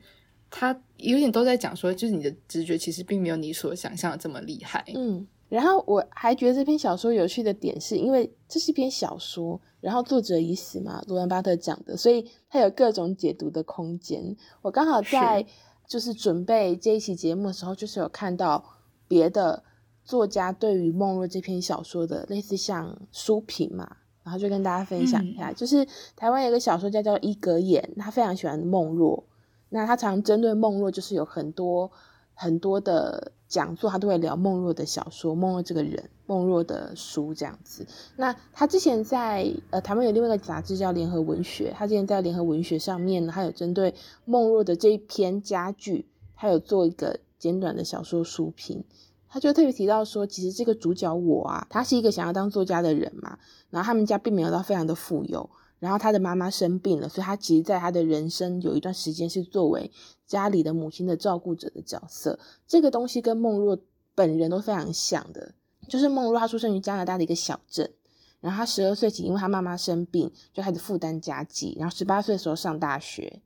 [0.51, 4.85] 他有点都在讲说，就是你的直觉其实并没有你所想象的这么厉害。
[4.93, 5.25] 嗯。
[5.49, 14.35] 然后我还觉得这篇小说有趣的点是，因为这是一篇小说，然后作者已死嘛，罗兰巴特讲的，所以他有各种解读的空间。
[14.61, 15.45] 我刚好在
[15.87, 18.63] 就是准备这一期节目的时候，就是有看到
[19.07, 19.63] 别的。
[20.07, 25.83] 作家对于梦若这篇小说的类似像书评嘛，然后就跟大家分享一下，嗯、就是
[26.15, 29.23] 台湾有个小说家叫伊格言，他非常喜欢梦若，
[29.69, 31.91] 那他常针对梦若就是有很多
[32.35, 37.85] 很多的讲座，他都会聊梦若的小说、梦若这个人、梦若的书这样子。
[38.15, 43.93] 那他之前在呃台湾有另外一个杂志叫联合文学，他之前在联合文学上面呢，他有针对
[44.25, 48.83] 梦若的这一篇佳句，他有做一个简短的小说书评。
[49.27, 53.37] 他就特别提到说，其实这个主角我啊，他是一个想要当作家的人嘛。
[53.69, 59.91] 然后他们家并没有到非常的富有，然后他的妈妈生病了，所以他其实在他的人生有一段时间是作为
[60.27, 62.39] 家里的母亲的照顾者的角色。
[62.67, 63.77] 这个东西跟梦若
[64.13, 65.53] 本人都非常像的，
[65.87, 67.91] 就是梦若她出生于加拿大的一个小镇，
[68.41, 73.41] 然后她十二岁起，因为她妈妈生病，就开始负担家计，然后十八岁的时候上大学，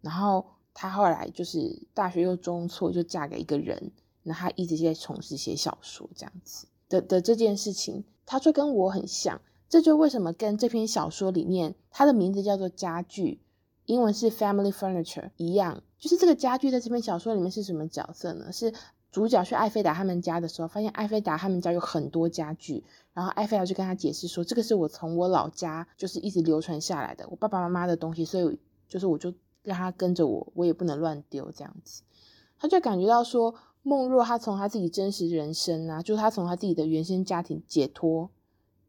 [0.00, 3.92] 然后他后来就是大学又中辍，就嫁给一个人。
[4.24, 13.40] 那他一直在从事写小说这样子的的这件事情，他说跟我很像，这就为什么跟这篇小说里面他的名字叫做家具，
[13.86, 18.50] 英文是 family furniture 一样，就是这个家具在这篇小说里面是什么角色呢？
[18.50, 18.74] 是
[19.12, 22.82] 主角去艾菲达他们家的时候，发现艾菲达他们家有很多家具，
[23.14, 32.02] 然后艾菲达就跟他解释说，这个是我从我老家就是一直流传下来的，我爸爸妈妈的东西，所以就是我就让他跟着我，我也不能乱丢这样子，
[32.58, 33.54] 他就感觉到说。
[33.84, 38.30] 梦若他从他自己真实人生啊，就是他从他自己的原生家庭解脱，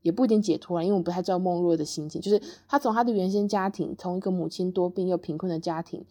[0.04, 2.22] 也不一定解脱啊，因为我不太知道梦若的心情。
[2.22, 6.06] 就是他从他的原生家庭，从一个母亲多病又贫困的家庭，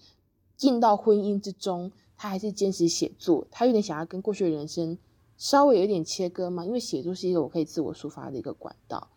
[0.63, 3.49] 进到婚姻之中，他还是坚持写作。
[3.51, 4.97] 他有点想要跟过去的人生
[5.37, 9.09] 稍微有一点切割嘛，因为写作是一个我可以自我抒发的一个管道。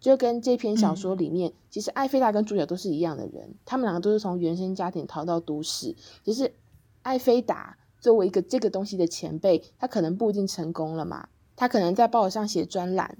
[0.00, 6.54] 就跟这篇小说里面，嗯、其实艾菲达跟主角都是一样的人，他们两个都是从原生家庭逃到都市，只是
[7.02, 7.76] 艾菲达。
[8.00, 11.28] 作为一个这个东西的前辈，他可能不一定成功了嘛。
[11.54, 13.16] 他可能在报纸上写专栏，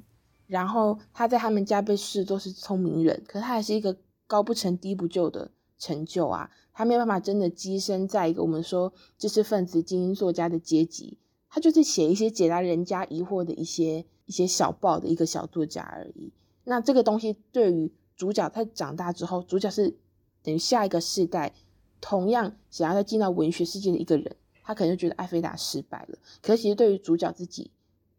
[0.47, 6.51] 然后他在他们家被视作是聪明人，可他还是一个高不成低不就的成就啊。
[6.74, 11.16] 他没有办法真的跻身在一个我们说知识分子、精英作家的阶级，
[11.48, 16.32] 他就是写一些解答人家疑惑的一些一些小报的一个小作家而已。
[16.64, 19.96] 那这个东西对于主角，他长大之后，主角是
[20.42, 21.54] 等于下一个世代，
[22.00, 24.37] 同样想要再进到文学世界的一个人。
[24.66, 27.70] 他可能就觉得艾菲达失败了，可是其实对于主角自己，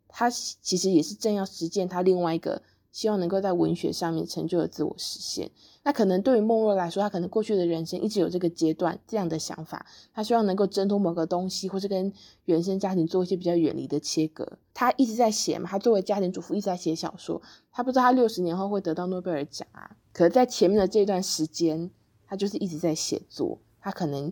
[0.07, 2.61] 他其实也是正要实践他另外一个
[2.95, 5.51] 希望能够在文学上面成就了自我实现。
[5.84, 12.13] 那可能对于梦若来说，他可能过去的人生一直有这个阶段这样的想法，他希望能够挣脱某个东西，或是跟
[12.45, 14.47] 原生家庭做一些比较远离的切割。
[14.73, 19.97] 他一直在写嘛，他作为家庭主妇一直在写小说，他不知道他六十年后会得到诺贝尔奖啊。
[20.13, 21.91] 可是在前面的这段时间，
[22.25, 24.31] 他就是一直在写作，他可能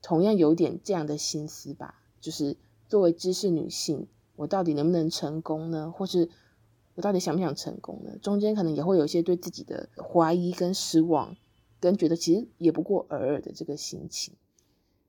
[0.00, 2.56] 同样有点这样的心思吧，就是
[2.88, 5.92] 作为知识女性，我到底能不能成功呢？
[5.94, 6.30] 或是
[7.00, 8.10] 我到底想不想成功呢？
[8.20, 11.34] 中间可能也会有一些对自己的怀疑跟失望，
[11.80, 14.34] 跟觉得其实也不过尔尔的这个心情。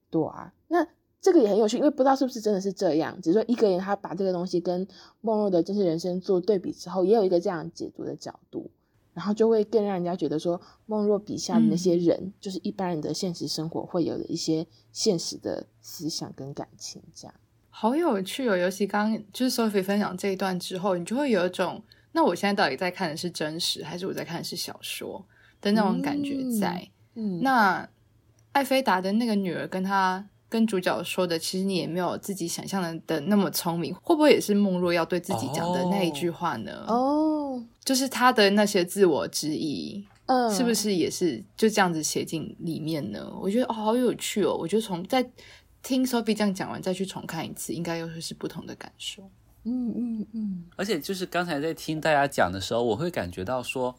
[0.09, 0.87] 对啊，那
[1.19, 3.21] 这个也很有趣，因为不知道是不是真的是这样。
[3.21, 4.87] 只是说一个人他把这个东西跟
[5.19, 8.71] 梦若的真实人生做对比之后，也有一个这样解读的角度，
[9.13, 17.35] 然后就会更让人家觉得说，梦若笔下的那些人，嗯、就是一般人的现实生活会有的一些现实的思想跟感情这样。
[17.73, 18.55] 好有趣哦！
[18.55, 21.81] 尤其刚就是 Sophie 分享这一段之后，你就会有一种，
[22.11, 25.25] 那我现在到底在看的是真实，还是我在看的是小说
[25.61, 26.87] 的那种感觉在。
[27.15, 27.89] 嗯，嗯，那
[28.51, 36.85] 艾菲达的那个女儿跟她跟主角说的，其实你也没有自己想象的的那么聪明，会不会也是梦若要对自己讲的那一句话呢？
[36.87, 43.31] 哦，就是她的那些自我质疑，嗯，是不是也是就这样子写进里面呢？
[43.41, 44.53] 我觉得哦，好有趣哦！
[44.53, 45.27] 我觉得从在。
[45.83, 49.29] 听 Sophie 这样讲完，再去重看一次，应该又会是不同的感受。
[49.63, 50.65] 嗯嗯嗯。
[50.75, 53.95] 而且就是刚才在听大家讲的时候，我会感觉到说，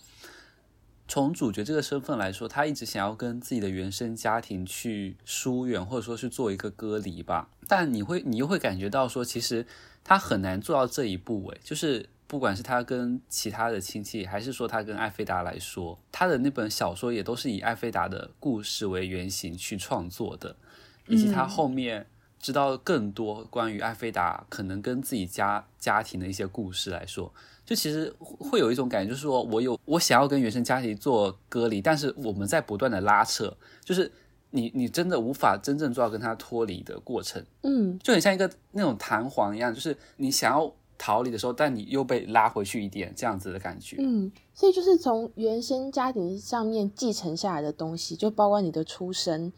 [1.09, 7.49] 从主角这个身份来说，他一直想要跟自己的原生家庭去疏远，或者说是做一个割离吧。
[7.68, 9.66] 但你会，你又会感觉到说，其实
[10.05, 11.49] 他很难做到这一步。
[11.51, 20.57] 诶，就是不管是他跟其他的亲戚，还是说他跟艾菲达来说，他的那本小说也都是以艾菲达的故事为原型去创作的。
[21.06, 22.06] 以及他后面
[22.38, 27.32] 知道更多关于艾菲达可能跟自己家家庭的一些故事来说，
[27.64, 34.10] 就其实会有一种感觉，就是说我有我想要跟原生家庭做隔离，但是我们在不断的拉扯，就是
[34.50, 49.52] 你你真的无法真正做到跟他脱离的过程，嗯，就很像一个那种弹簧一样，就是你想要逃离的时候，但你又被拉回去一点这样子的感觉，嗯，所以就是从原生家庭上面继承下来的东西，就包括你的出身。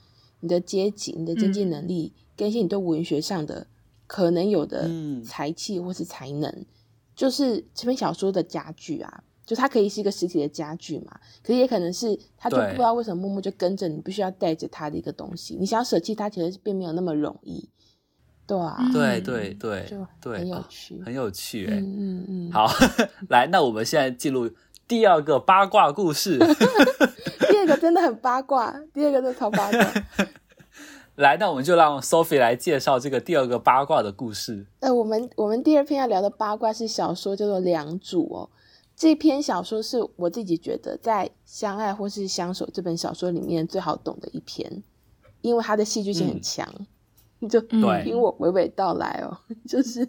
[0.45, 3.67] 你的阶级、你的经济能力，跟一些你对文学上的
[4.07, 4.91] 可能有的
[5.25, 6.67] 才气或是才能，嗯、
[7.17, 15.57] 就是这篇小说的家具啊，就它可以是一个实体的家具嘛，可是也可能是他就不知道为什么默默就跟着你，必须要带着他的一个东西。
[15.59, 17.67] 你想要舍弃它，其实并没有那么容易，
[18.47, 22.53] 对啊，对对对，就很有趣，很有趣、哎，嗯嗯嗯。
[22.53, 22.71] 好，
[23.31, 24.51] 来，那我们现在进入
[24.87, 26.39] 第二个八卦故事。
[27.65, 29.93] 第二个真的很八卦，第二个就超八卦。
[31.17, 34.67] 来，那我们就让 Sophie 来介绍这个第二个八卦的故事。
[34.81, 38.51] 呃，我们我们第二篇要聊的八卦是小说，叫做《梁祝》哦。
[38.95, 44.83] 这篇小说是我自己觉得在《相爱或是相守》这本小说里面最好懂的一篇，
[45.41, 46.69] 因为它的戏剧性很强。
[47.39, 49.39] 你、嗯、就听我娓娓道来哦。
[49.67, 50.07] 就是，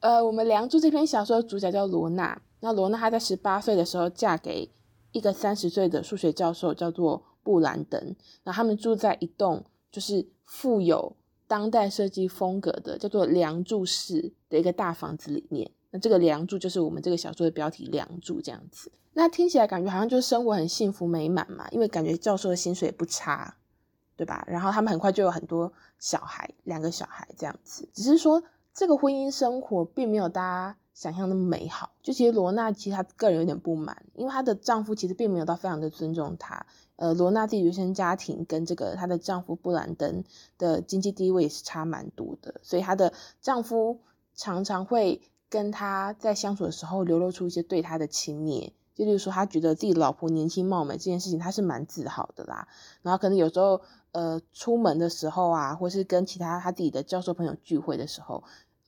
[0.00, 4.68] 呃，我们《梁祝》这篇小说的主角叫罗娜，那罗娜她在十八岁的时候嫁给。
[5.16, 15.70] 一个三十岁的数学教授叫做布兰登，那他们住在一栋就是富有当代设计风格的叫做梁祝式的一个大房子里面。
[15.90, 18.92] 那这个梁祝就是我们这个小说的标题“梁祝”这样子。
[19.14, 23.56] 那听起来感觉好像就是生活很幸福美满嘛，因为感觉教授的薪水也不差，
[24.16, 24.44] 对吧？
[24.46, 27.88] 然后他们很快就有很多小孩，两个小孩这样子。
[27.94, 28.42] 只是说
[28.74, 36.64] 这个婚姻生活并没有大家想象那么美好，就其实罗娜其实她个人有点不满，因为她的丈夫其实并没有到非常的尊重她。
[36.96, 40.24] 呃，罗娜自己原生家庭跟这个她的丈夫布兰登
[40.56, 44.00] 的经济地位也是差蛮多的，所以她的丈夫
[44.34, 52.68] 常常会跟她在相处的时候流露出一些对她的轻蔑，就例如说他觉得自己老婆年轻貌美这件事情他是蛮自豪的啦，
[53.02, 53.82] 然后可能有时候
[54.12, 58.42] 呃出门的时候啊，或是跟其他他自己的教授朋友聚会的时候。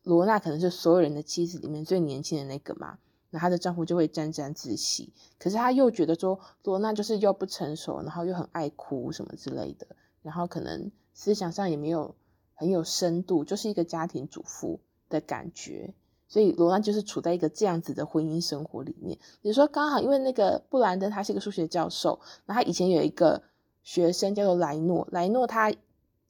[0.08, 9.86] 罗娜可能是所有人的妻子里面最年轻的那个嘛，那她的丈夫就会沾沾自喜，可是他又觉得说罗娜就是又不成熟，然后又很爱哭什么之类的，
[10.22, 12.14] 然后可能思想上也没有
[12.54, 15.92] 很有深度，就是一个家庭主妇的感觉，
[16.26, 19.18] 所以罗娜就是处在一个这样子的婚姻生活里面。
[19.42, 23.42] 比如说刚好因为那个布兰登他是一个数学教授，那他以前有一个
[23.82, 25.70] 学生叫做莱诺，莱诺他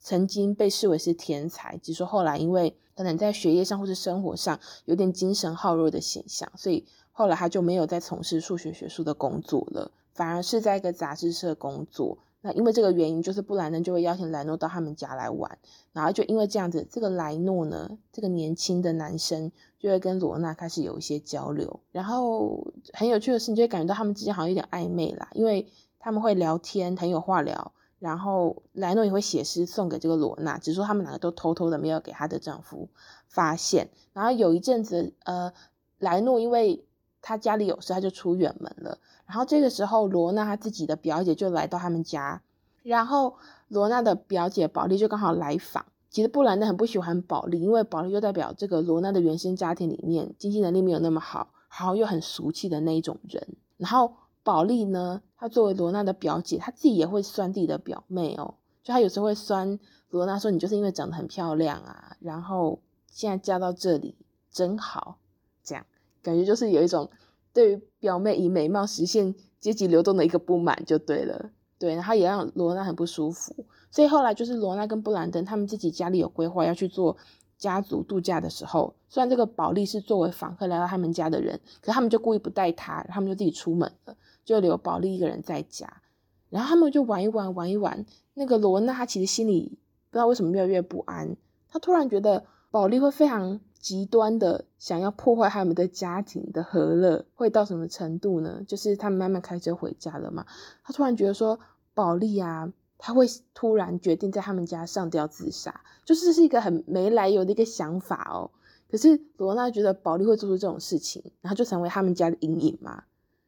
[0.01, 12.19] 曾经被视为是天才，只是说后来因为可能在学业上或是生活上有点精神耗弱的现象，所以后来他就没有再从事数学学术的工作了，反而是在一个杂志社工作。
[12.41, 15.59] 那因为这个原因，就是布兰登就会邀请莱诺到他们家来玩，
[15.93, 25.69] 然后就因为这样子，这个莱诺呢，这个年轻的男生就会跟罗娜开始有一些交流，然后很有趣的是，你就会感觉到他们之间好像有点暧昧啦，因为
[26.01, 32.89] 他们会聊天，很有话聊，然后莱诺也会写诗送给这个罗娜，只是说他们两个都偷偷的没有给她的丈夫
[33.27, 35.53] 发现，然后有一阵子，呃，
[35.99, 36.85] 莱诺因为
[37.21, 38.99] 他家里有事，他就出远门了。
[39.27, 42.41] 然后这个时候，罗娜她自己的表姐就来到他们家，
[42.83, 43.35] 然后
[43.69, 45.85] 罗娜的表姐宝莉就刚好来访。
[46.09, 53.47] 其实布兰登很不喜欢宝莉，因为宝莉就代表这个罗娜的原生家庭里面经济能力没有那么好，然后又很俗气的那一种人。
[53.77, 54.15] 然后
[54.49, 62.81] 宝莉呢，她作为罗娜的表姐，她自己也会酸自己的表妹哦，就她有时候会酸罗娜说：“你就是因为长得很漂亮啊，然后
[63.11, 64.17] 现在嫁到这里
[64.51, 65.19] 真好。”
[65.63, 65.85] 这样
[66.23, 67.11] 感觉就是有一种。
[67.53, 73.53] 对于表妹以美貌实现阶级流动的一个不满就对了，对，然后也让罗娜很不舒服。
[73.91, 77.17] 所以后来就是罗娜跟布兰登他们自己家里有规划要去做
[77.57, 84.17] 家族度假的时候，虽然这个宝莉是作为访客来到他们家的人，可是他们就故意不带她，他们就自己出门了，
[84.49, 86.01] 就留宝莉一个人在家。
[86.49, 88.07] 然后他们就玩一玩，玩一玩。
[88.35, 89.79] 那个罗娜她其实心里
[90.11, 91.37] 不知道为什么越来越不安，
[91.71, 93.61] 她突然觉得宝莉会非常。
[93.81, 98.61] 极端的想要破坏他们的家庭的和乐，会到什么程度呢？
[98.67, 100.45] 就是他们慢慢开车回家了嘛，
[100.83, 101.61] 他突然觉得说，
[101.95, 108.51] 宝莉啊，他会突然决定在他们家上吊自杀，就是是一个很没来由的一个想法哦。
[108.91, 113.05] 可是罗娜觉得宝莉会做出这种事情，然后就成为他们家的阴影嘛，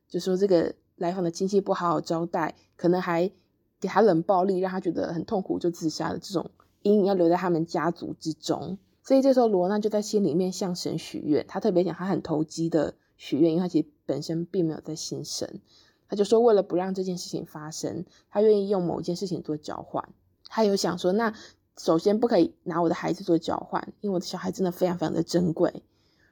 [0.08, 3.32] 就说这个来访的亲戚不好好招待，可能还
[3.80, 6.18] 给他冷暴力，让他觉得很痛苦，就自杀了。
[6.18, 6.50] 这种
[6.82, 8.76] 阴影要留在他们家族之中。
[9.02, 11.46] 所以这时候，罗娜就在心里面向神许愿。
[11.48, 15.60] 他特别讲，他很投机的许愿，因为他其实本身并没有在信神。
[16.06, 20.06] 他就说，为了不让这件事情发生，他愿意用某一件事情做交换。
[20.44, 21.34] 他有想说，那
[21.78, 25.82] 首先不可以拿我的孩子做交换，因为我的小孩真的非常非常的珍贵。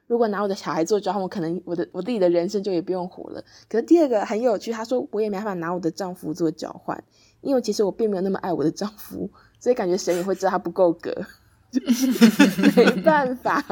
[0.09, 3.43] 如果拿我的小孩做交换，我可能我的我自己的人生就也不用活了。
[3.69, 7.01] 可是第二个很有趣，他说我也没办法拿我的丈夫做交换，
[7.41, 11.13] 因为其实我并没有那么爱我的丈夫，所以感觉神也会知道他不够格。
[12.75, 13.63] 没办法，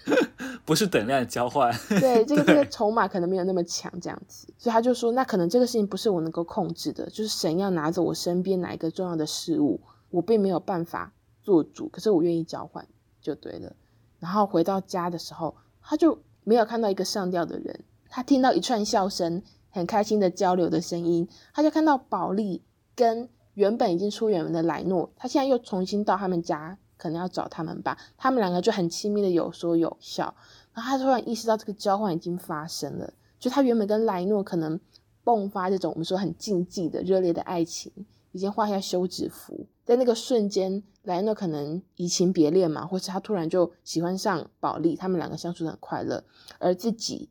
[0.66, 1.74] 不是等量交换。
[1.88, 11.10] 对，这个 这个筹码可能没有那么强，这样子，所以他就说，那可能这个事情不是我能够控制的，就是神要拿走我身边哪一个重要的事物，我并没有办法
[11.42, 12.86] 做主，可是我愿意交换
[13.22, 13.74] 就对了。
[14.18, 15.56] 然后回到家的时候，
[15.88, 22.62] 他就没有看到一个上吊的人，他听到一串笑声，很开心的交流的声音，他就看到宝莉
[22.94, 26.76] 跟原本已经出远门的莱诺，他现在又重新到他们家。
[26.98, 30.34] 可能要找他们吧，他们两个就很亲密的有说有笑，
[30.74, 34.80] 然后他突然意识到这个交换已经发生了，就他原本跟莱诺可能
[35.24, 37.92] 迸发这种我们说很禁忌的热烈的爱情，
[38.38, 46.22] 已经画下休止符，在那个瞬间，莱诺可能移情别恋嘛，或是他突然就喜欢上宝莉，他们两个相处得很快乐，
[46.58, 47.28] 而自己。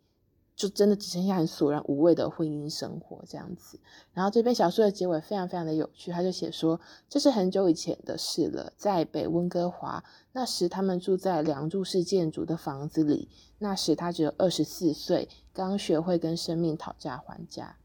[0.58, 3.80] 就真的只剩下很索然无味的婚姻生活这样子。
[4.12, 17.78] 然后这篇小说的结尾非常非常的有趣，他就写说，这是很久以前的事了，在北温哥华，那时他们住在梁柱式建筑的房子里，那时他只有二十四岁，刚学会跟生命讨价还价，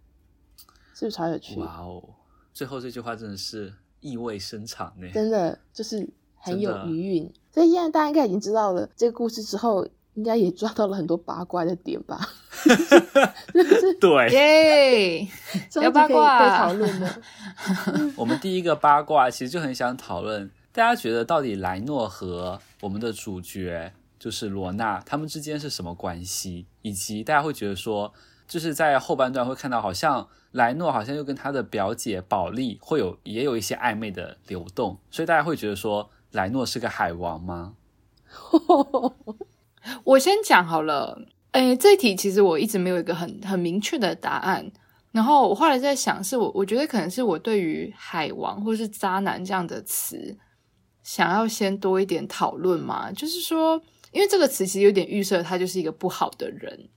[0.94, 1.60] 是不是超有趣？
[1.60, 2.02] 哇哦，
[2.52, 7.32] 最后这句话真的是意味深长呢，真的就是很有余韵。
[7.52, 9.86] 所以现在大家应该已经知道了这个故事之后。
[10.14, 12.20] 应该也抓到了很多八卦的点吧？
[13.98, 15.28] 对，耶，
[15.80, 17.22] 要八卦被讨论的。
[18.14, 26.66] 我们第一个八卦其实就很想讨论，大家觉得到底莱诺和我们的主角就是罗娜他们之间是什么关系？
[26.82, 28.12] 以及大家会觉得说，
[28.52, 37.76] 就是在后半段会看到，好像莱诺好像又跟他的表姐宝莉会有也有一些暧昧的流动，所以大家会觉得说，莱诺是个海王吗？
[40.04, 41.18] 我先讲好了，
[41.52, 44.70] 诶，这一题其实我一直没有一个很很明确的答案。
[45.12, 50.36] 然后我后来在想，是我我觉得可能是我对于海王或是渣男这样的词，
[51.02, 53.10] 想要先多一点讨论嘛。
[53.12, 56.90] 就是说，因为这个词其实有点预设他就是一个不好的人，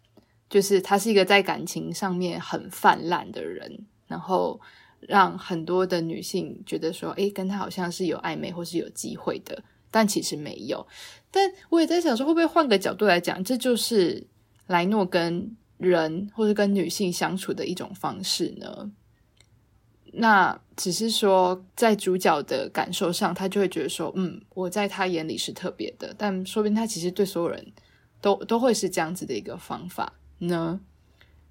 [0.50, 4.60] 就是他是一个在感情上面很泛滥的人，然后
[5.00, 9.64] 让很多的女性觉得说，诶，跟他好像是有暧昧或是有机会的。
[9.92, 10.86] 但其实没有，
[11.32, 14.28] 但我也在想说，会不会换个角度来讲，这就是
[14.68, 18.92] 莱诺跟人或者跟女性相处的一种方式呢？
[20.12, 27.66] 那只是说，在主角的感受上，他就会觉得说，嗯，我在他眼里是特别的，但说不定他其实对所有人
[28.20, 30.80] 都都会是这样子的一个方法呢。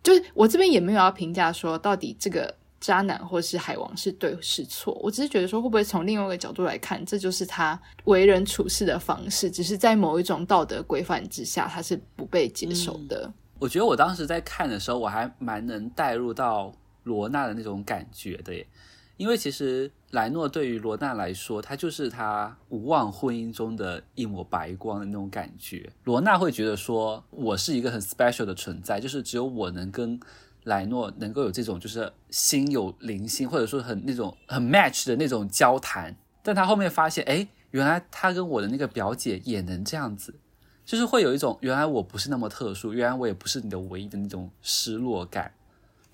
[0.03, 4.93] 就是我这边也没有要评价说，到底这个渣男或是海王是对是错。
[5.03, 13.25] 我只是觉得说，会不会从另外一个角度来看，这就是他为人处事的方式，只是在某一种道德规范之下，他是不被接受的。
[13.27, 13.35] 嗯。
[13.61, 16.71] 我觉得我当时在看的时候，我还蛮能带入到
[17.05, 18.67] 罗娜的那种感觉的耶。
[19.17, 25.89] 因为其实莱诺对于罗娜来说，他就是他无望婚姻中的一抹白光的那种感觉。
[26.03, 30.19] 罗娜会觉得说，我是一个很 special 的存在，就是只有我能跟
[30.65, 36.17] 莱诺能够有这种就是心有灵犀，或者说很那种很 match 的那种交谈。
[36.43, 40.35] 但他后面发现，哎，原来他跟我的那个表姐也能这样子，
[40.85, 45.53] 就是会有一种原来我不是那么特殊，原来我也不是你的唯一的那种失落感。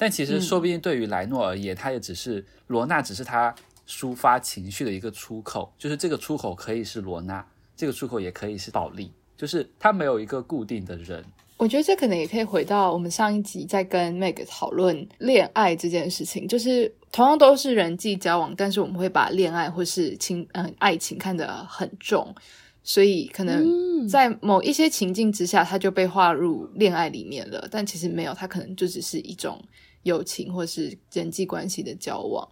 [0.01, 3.55] 但其实，说不定对于莱诺而言，他、嗯、也只是罗娜，只是他
[3.87, 5.71] 抒发情绪的一个出口。
[5.77, 7.47] 就是这个出口可以是罗娜，
[7.77, 11.23] 这个出口也可以是保利，就是他没有一个固定的人。
[11.59, 22.35] 我觉得这可能也可以回到我们上一集在跟 Meg 讨论恋爱这件事情，就是同样都是人际交往，但是我们会把恋爱或是情嗯爱情看得很重，
[22.83, 27.69] 所以可能在某一些情境之下，他就被划入恋爱里面了。
[27.71, 29.63] 但其实没有，他可能就只是一种。
[30.03, 32.49] 友情或是人际关系的交往，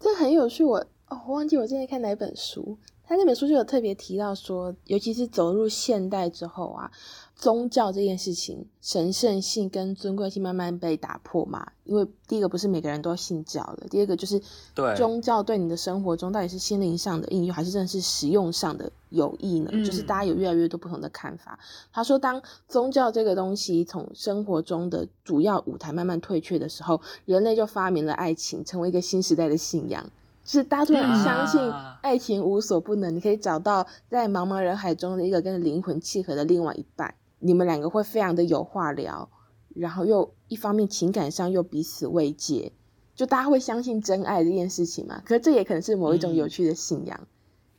[0.00, 0.64] 这很有趣。
[0.64, 0.78] 我
[1.08, 6.90] 哦，我忘记我正在看哪本书，他那本书就有特别提到说，尤其是走入现代之后啊。
[7.38, 11.64] 宗教这件事情，神圣性跟尊贵性慢慢被打破嘛。
[11.84, 14.42] 因为第一个不是每个人都信教的，第二个就是
[14.74, 19.70] 对宗教对你的生活中到底是心灵上的应用，还是真的是实用上的有益呢？
[19.72, 19.84] 嗯。
[19.84, 21.56] 就是大家有越来越多不同的看法。
[21.92, 30.04] 他说，当宗教这个东西从生活中的主要舞台慢慢退却的时候，人类就发明了爱情，成为一个新时代的信仰。
[30.44, 31.60] 就是大家突然相信
[32.02, 37.14] 爱情无所不能，啊，你可以找到在茫茫人海中的一个跟灵魂契合的另外一半。
[37.40, 39.28] 你们两个会非常的有话聊，
[39.74, 42.72] 然后又一方面情感上又彼此慰藉，
[43.14, 45.22] 就大家会相信真爱这件事情嘛？
[45.24, 47.18] 可是这也可能是某一种有趣的信仰。
[47.22, 47.26] 嗯、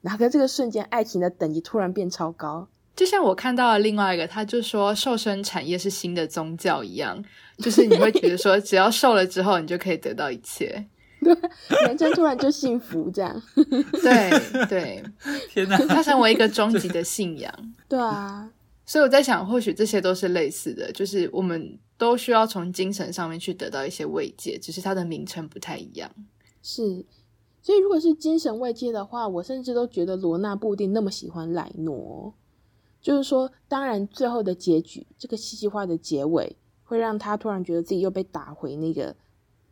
[0.02, 2.68] 然后在这个瞬间，爱情的等级突然变超高。
[2.96, 7.24] 就像我看到了另外一个，他就说瘦身产业是新的宗教一样，
[7.58, 10.86] 就是你会觉得说，只要瘦了之后，你就可以得到一切，
[11.24, 11.34] 对，
[11.88, 13.42] 人生突然就幸福这样。
[14.02, 15.04] 对对，
[15.50, 17.54] 天哪，它成为一个终极的信仰。
[17.88, 18.50] 对啊。
[18.90, 26.10] 所以我在想，或许这些都是类似的，就是我们都需要从精神上面去得到一些慰藉，只是它的名称不太一样。
[26.64, 27.06] 是，
[27.62, 32.34] 所以如果是精神慰藉的话，我甚至都觉得罗娜不一定那么喜欢莱诺。
[33.00, 39.16] 就是说，当然最后的结局，这个戏剧化的结尾，会让他突然觉得自己又被打回那个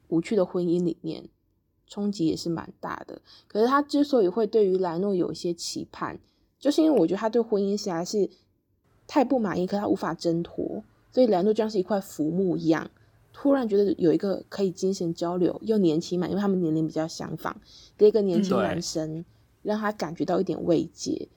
[0.09, 1.27] 无趣的婚姻里面，
[1.87, 3.19] 冲击也是蛮大的。
[3.47, 6.19] 可是他之所以会对于莱诺有一些期盼，
[6.59, 8.29] 就是因为我觉得他对婚姻实在是。
[9.07, 12.91] 太不满意，可他无法挣脱，所以莱诺就像是一块浮木一样，
[13.33, 17.59] 突然觉得有一个可以精神交流又年轻嘛，因为他们年龄比较相仿
[17.97, 19.23] 的一个年轻男生，
[19.63, 21.29] 让他感觉到一点慰藉。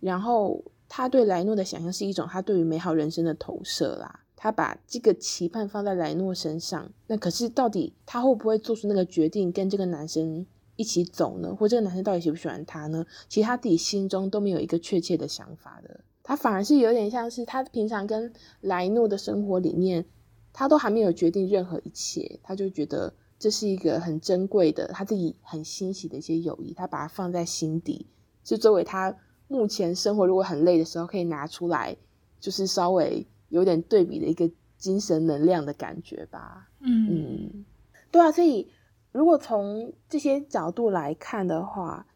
[0.00, 10.44] 然后他对莱诺的想象是一种他对于美好人生的投射啦，他把这个期盼放在莱诺身上，那可是到底他会不会做出那个决定跟这个男生
[10.76, 11.54] 一起走呢？
[11.54, 13.06] 或这个男生到底喜不喜欢他呢？
[13.30, 16.00] 其实他自己心中都没有一个确切的想法的。
[16.26, 20.06] 他反而是有点像是他平常跟莱诺的生活里面，
[20.54, 28.06] 他都还没有决定任何一切，他就觉得这是一个很珍贵的，他自己很欣喜的一些友谊，他把它放在心底，
[28.42, 29.14] 是作为他
[29.48, 31.94] 目前生活如果很累的时候可以拿出来，
[32.40, 36.70] 就是稍微有点对比的一个精神能量的感觉吧。
[36.80, 37.64] 嗯嗯，
[38.10, 38.66] 对啊，所以
[39.12, 42.06] 如果从这些角度来看的话，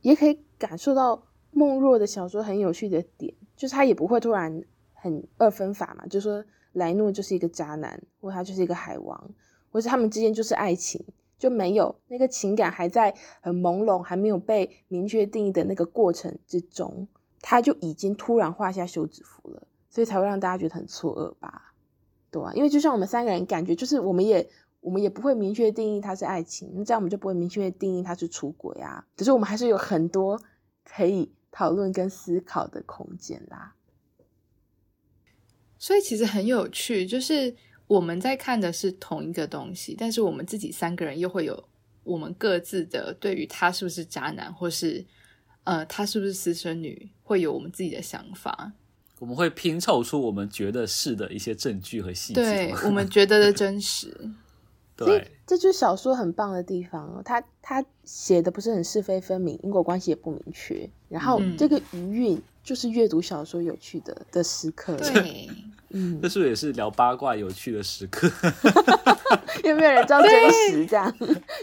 [0.00, 3.34] 也可以感受到梦若的小说很有趣的点。
[3.62, 4.60] 就是他也不会突然
[4.92, 9.30] 很二分法嘛，就说莱诺就是一个渣男，或他就是一个海王，
[9.70, 11.00] 或是他们之间就是爱情，
[11.38, 17.06] 就没有那个情感还在很朦胧，还没有被明确定义的那个过程之中，
[17.40, 21.72] 他就已经突然画下休止符了，所以才会让大家觉得很错愕吧？
[22.32, 24.50] 对啊，因为就像我们三个人感觉，就是我们也
[24.80, 30.40] 我们也不会明确定义他是爱情，那这样我们就不会明确定义他是出轨啊，只是我们还是有很多
[30.84, 31.32] 可以。
[31.52, 33.74] 讨论跟思考的空间啦，
[35.78, 37.54] 所以其实很有趣，就是
[37.86, 41.68] 我们在看的是同一个东西，但是我们自己三个人又会有
[42.04, 45.04] 我们各自的对于他是不是渣男，或是
[45.64, 48.72] 呃他是不是私生女，会有我们自己的想法。
[49.18, 54.32] 我们会拼凑出我们觉得是的一些证据和细节，对我们觉得的真实。
[54.98, 64.96] 所以这就是小说很棒的地方哦，他他写的不是很是非分明，因果关系也不明确，然后这个余韵就是阅读小说有趣的的时刻。
[64.96, 65.48] 对，
[65.90, 68.30] 嗯，这是不是也是聊八卦有趣的时刻？
[69.64, 70.86] 有没有人知道真实？
[70.86, 71.12] 这样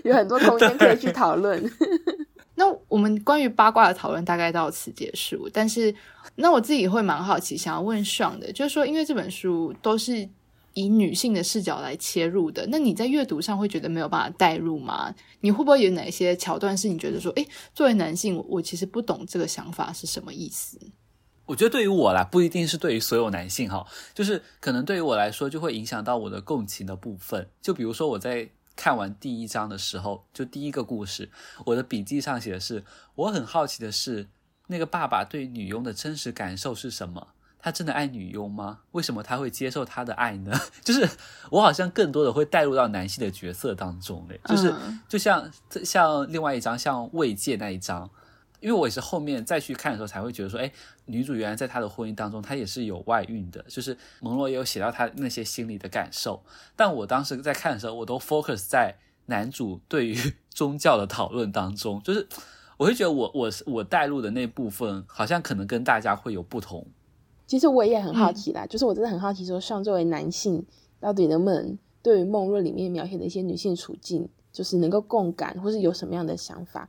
[0.03, 1.63] 有很多空间可以去讨论。
[2.55, 5.49] 那我们关于八卦的讨论大概到此结束。
[5.53, 5.93] 但是，
[6.35, 10.27] 那我自己会蛮好奇，想要问 Sean 的，就是说，因为这本书都是
[10.79, 15.13] 以女性的视角来切入的，那你在阅读上会觉得没有办法代入吗？
[15.41, 20.79] 你会不会有哪些桥段是你觉得说，诶，作为男性，我其实不懂这个想法是什么意思？
[21.45, 27.49] 我觉得对于我啦，不一定是对于所有男性哈，就是可能对于我来说，就会影响到我的共情的部分。
[27.61, 28.49] 就比如说我在。
[28.75, 31.29] 看完第一章的时候，就第一个故事，
[31.65, 34.29] 我的笔记上写的是：我很好奇的是，
[34.67, 37.27] 那个爸爸对女佣的真实感受是什么？
[37.59, 38.79] 他真的爱女佣吗？
[38.91, 40.57] 为什么他会接受他的爱呢？
[40.83, 41.07] 就是
[41.51, 44.73] 我好像更多的会带入到男性的角色当中嘞，就是
[45.07, 45.51] 就像
[45.83, 48.09] 像另外一张，像慰藉那一张。
[48.61, 50.69] 因为我也是后面再去看的时候才会觉得说，哎，
[51.05, 56.43] 女主原来在她的婚姻当中，她也是有外遇的，就是蒙罗也有写到她那些心里的感受。
[56.75, 58.97] 但我当时在看的时候，我都 focus 在
[59.27, 62.27] 男主对于宗教的讨论当中，就是
[62.75, 66.85] 我会觉得我我我带入的那部分好像可能跟大家会有不同。
[67.49, 70.63] 其实我也很好奇啦，嗯、就是我真的很好奇说，像作为男性，
[70.99, 76.87] 到底能不能对于梦若里面描写的一些女性处境，就是能够共感，或是有什么样的想法？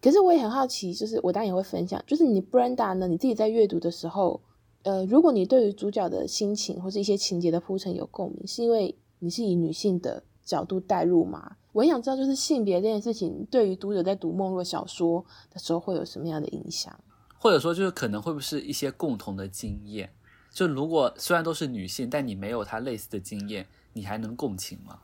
[0.00, 4.40] 可是我也很好奇，就是我当然也会分享，就是你 Brenda 呢，你自己在阅读的时候，
[4.84, 11.56] 呃，如果你对于主角的心情或是一些情节的铺陈有共鸣，是因为你是以女性的角度带入吗？
[11.72, 16.96] 我很想知道，就是性别这件事情对于读者在读梦若小说的时候会有什么样的影响，
[17.38, 20.10] 或者说就是可能会不会是一些共同的经验？
[20.52, 24.98] 就如果虽然都是女性，但你没有她类似的经验，你还能共情吗？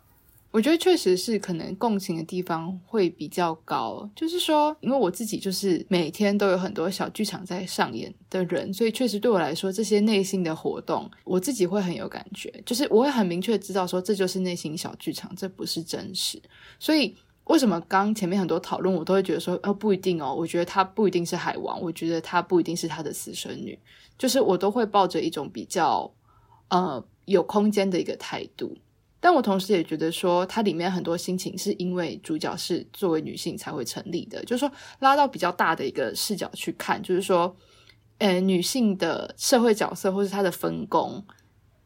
[0.51, 16.39] 我觉得确实是可能共情的地方会比较高，就是说，因为我自己就是每天都有很多小剧场在上演的人，所以确实对我来说，这些内心的活动，我自己会很有感觉，就是我会很明确知道说，这就是内心小剧场，这不是真实。
[16.79, 23.79] 所以为什么刚前面很多讨论，我都会觉得说，哦，不一定哦，我觉得他不一定是海王，我觉得他不一定是他的私生女，
[24.17, 26.11] 就是我都会抱着一种比较
[26.69, 28.77] 呃有空间的一个态度。
[29.19, 37.55] 但我同时也觉得说，它里面很多心情是因为主角是作为女性才会成立的，就是说拉到比较大的一个视角去看，就是说，
[38.19, 41.25] 呃，女性的社会角色或是她的分工，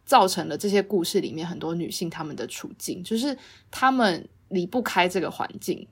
[0.06, 3.36] 造成了这些故事里面很多女性她们的处境，就是
[3.70, 5.86] 她们离不开这个环境，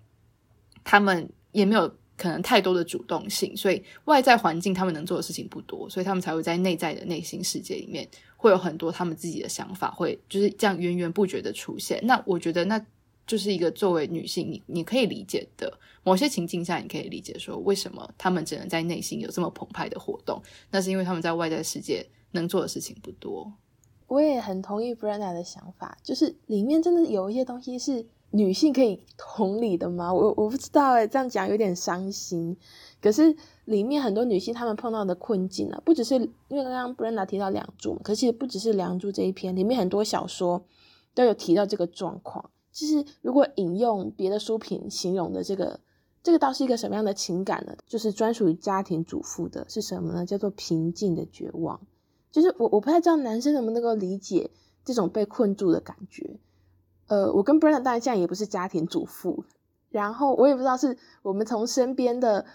[0.82, 8.08] 他们也没有可能太多的主动性，所以外在环境他们能做的事情不多，所以他们才会在内在的内心世界里面。
[8.36, 11.98] 会有很多他们自己的想法，会就是这样源源不绝的出现。
[12.02, 12.78] 那我觉得，那
[13.26, 20.42] 就是一个作为女性，你你可以理解的某些情境下，你可以理解说，为什么他们只能在内心有这么澎湃的活动？
[20.70, 23.50] 那是因为他们在外在世界能做的事情不多。
[24.08, 30.12] 我也很同意 Brenda 的想法，就是里面真的有一些东西是女性可以同理的吗？
[30.12, 32.56] 我我不知道诶，这样讲有点伤心。
[33.00, 40.64] 可是里面很多女性她们碰到的困境啊，不只是因为刚刚 Brenda 提到梁祝，可是不只是梁祝这一篇，里面很多小说
[41.14, 42.50] 都有提到这个状况。
[42.72, 45.78] 其实如果引用别的书评形容的这个，
[46.24, 47.76] 这个倒是一个什么样的情感呢？
[47.86, 50.26] 就是专属于家庭主妇的是什么呢？
[50.26, 51.80] 叫做平静的绝望。
[52.32, 54.50] 就是我我不太知道男生能不能够理解
[54.84, 56.40] 这种被困住的感觉。
[57.06, 59.44] 呃，我跟 Brenda 当然现在也不是家庭主妇，
[59.90, 62.46] 然后我也不知道是我们从身边的。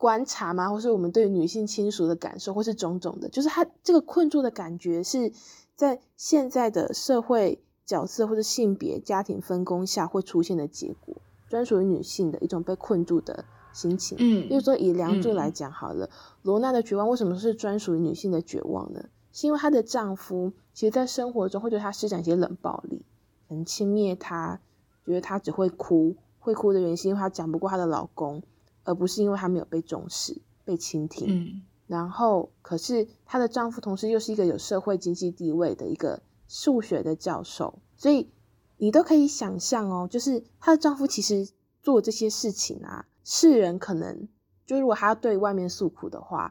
[0.00, 0.70] 观察吗？
[0.70, 5.30] 或是我们对女性亲属的感受，或是种种的，就是她这个困住的感觉，是
[5.76, 11.14] 在现在的社会角色或者性别家庭分工下会出现的结果，
[11.50, 14.16] 专属于女性的一种被困住的心情。
[14.18, 16.08] 嗯，比如说以梁祝来讲好了，
[16.40, 19.04] 罗娜、嗯、的绝望为什么是专属于女性的绝望呢？
[19.34, 23.02] 是因为她的丈夫其实在生活中会对她施展一些冷暴力，
[23.50, 24.58] 很轻蔑她，
[25.04, 28.42] 觉得她只会哭，会哭的原因是因为她讲不过她的老公。
[28.82, 31.26] 而不是因为她没有被重视、被倾听。
[31.28, 38.30] 嗯，然后可是她的丈夫同时又是一个有社会经济地位的一个数学的教授，所以
[38.78, 41.50] 你都可以想象哦，就是她的丈夫其实
[41.82, 44.26] 做这些事情啊，世人可能
[44.64, 46.50] 就如果她要对外面诉苦的话，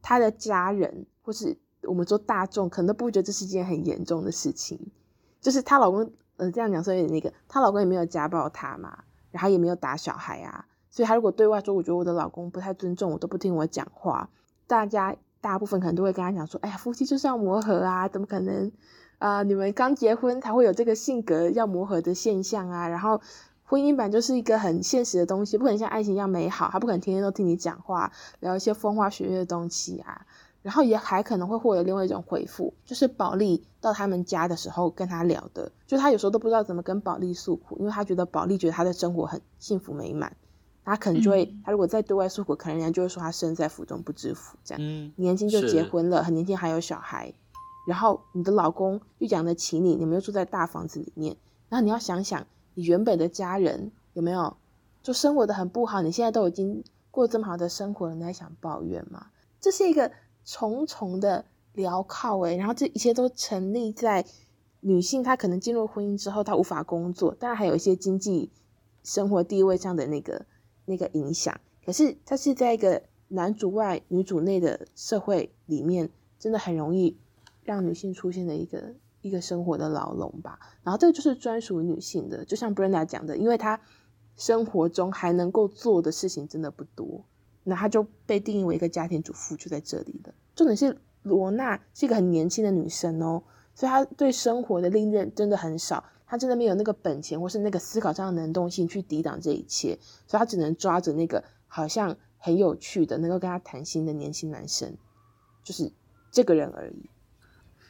[0.00, 4.80] 她的家人或是我们说大众可能都不觉得这是一件很严重的事情。
[5.46, 10.66] 就是她老公，呃，这样讲说有点那个，她老公也没有家暴她嘛，然后也没有打小孩啊。
[10.90, 14.28] 所以，她如果对外说，我觉得我的老公不太尊重我，都不听我讲话，
[14.66, 18.72] 大家大部分可能都会跟她讲说，哎呀，夫妻就是要磨合啊，怎么可能
[19.18, 19.44] 啊、呃？
[19.44, 22.88] 你们刚结婚才会有这个性格要磨合的现象啊。
[22.88, 23.20] 然后，
[23.62, 30.26] 婚姻本就是一个很现实的东西，不可能像爱情一样美好，他不可能天天都听你讲话，聊一些风花雪月的东西啊。
[30.66, 40.36] 然后也还可能会获得另外一种回复，就是宝莉到他们家的时候跟他聊的，就他有时候都不知道怎么跟宝莉诉苦，因为他觉得宝莉觉得他的生活很幸福美满，
[40.84, 47.32] 他可能就会，嗯、他如果在对外诉苦，可能人家就会说他身在福中不知福，这样，嗯、年轻就结婚了，很年轻还有小孩，
[47.86, 51.36] 然后你的老公又养得起你，你们又住在大房子里面，
[51.68, 52.44] 然后你要想想
[52.74, 54.56] 你原本的家人有没有
[55.00, 56.82] 就生活的很不好，你现在都已经。
[57.08, 59.28] 过这么好的生活了，你还想抱怨吗？
[59.58, 60.12] 这是一个
[60.46, 61.44] 重重的
[61.74, 64.24] 镣铐诶，然后这一切都成立在
[64.80, 68.50] 女性她可能进入婚姻之后，她无法工作，当然还有一些经济
[69.02, 70.46] 生活地位上的那个
[70.86, 71.60] 那个影响。
[71.84, 77.18] 可是她是在一个男主外女主内的社会里面，真的很容易
[77.64, 80.58] 让女性出现的一个一个生活的牢笼吧。
[80.82, 83.80] 然后这个就是专属于女性的，就像 Brenda 讲的，因为她。
[84.38, 87.24] 生活中还能够做的事情真的不多，
[87.68, 90.32] 那她就被定义为一个家庭主妇，就在这里了。
[90.54, 93.42] 重点是罗娜是一个很年轻的女生哦，
[93.74, 104.96] 所以她对生活的历练真的很少，她真的没有那个本钱或是那个思考上的能动性去抵挡这一切，所以她只能抓着那个好像很有趣的、能够跟她谈心的年轻男生，
[105.64, 105.90] 就是
[106.30, 107.10] 这个人而已。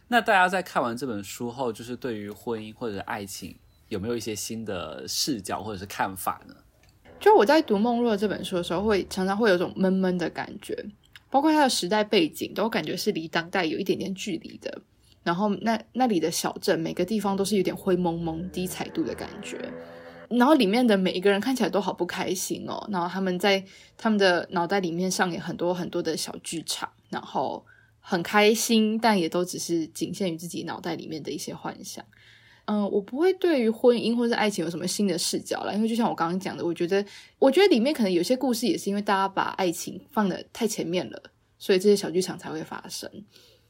[0.09, 3.59] 那大家在看完这本书后，就是对于婚姻或者爱情，
[3.89, 6.55] 有没有一些新的视角或者是看法呢？
[7.19, 10.77] 就我在读梦若这本书的时候，会常常会有种闷闷的感觉，
[11.31, 14.83] 包括它的时代背景，都感觉是离当代有一点点距离的。
[15.25, 19.59] 然后那那里的小镇，每个地方都是有点灰蒙蒙、低彩度的感觉。
[20.29, 22.89] 然后里面的每一个人看起来都好不开心哦。
[22.93, 23.65] 然后他们在
[23.97, 27.65] 他们的脑袋里面上演很多很多的小剧场，然后
[28.01, 32.05] 很开心，但也都只是仅限于自己脑袋里面的一些幻想。
[32.67, 37.05] 嗯，我不会对于婚姻或者爱情有什么新的视角了，因为就像我刚刚讲的，我觉得，
[37.39, 41.23] 我觉得里面可能有些故事也是因为大家把爱情放得太前面了，
[41.59, 43.11] 所以这些小剧场才会发生。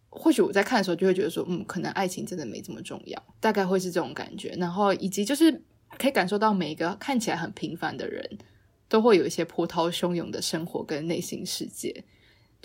[0.08, 4.56] 或许我在看的时候就会觉得说，嗯，可能爱情真的没这么重要，大概会是这种感觉。
[4.58, 5.62] 然后以及就是
[5.98, 8.38] 可以感受到每一个看起来很平凡的人
[8.88, 12.02] 都会有一些波涛汹涌的生活跟内心世界。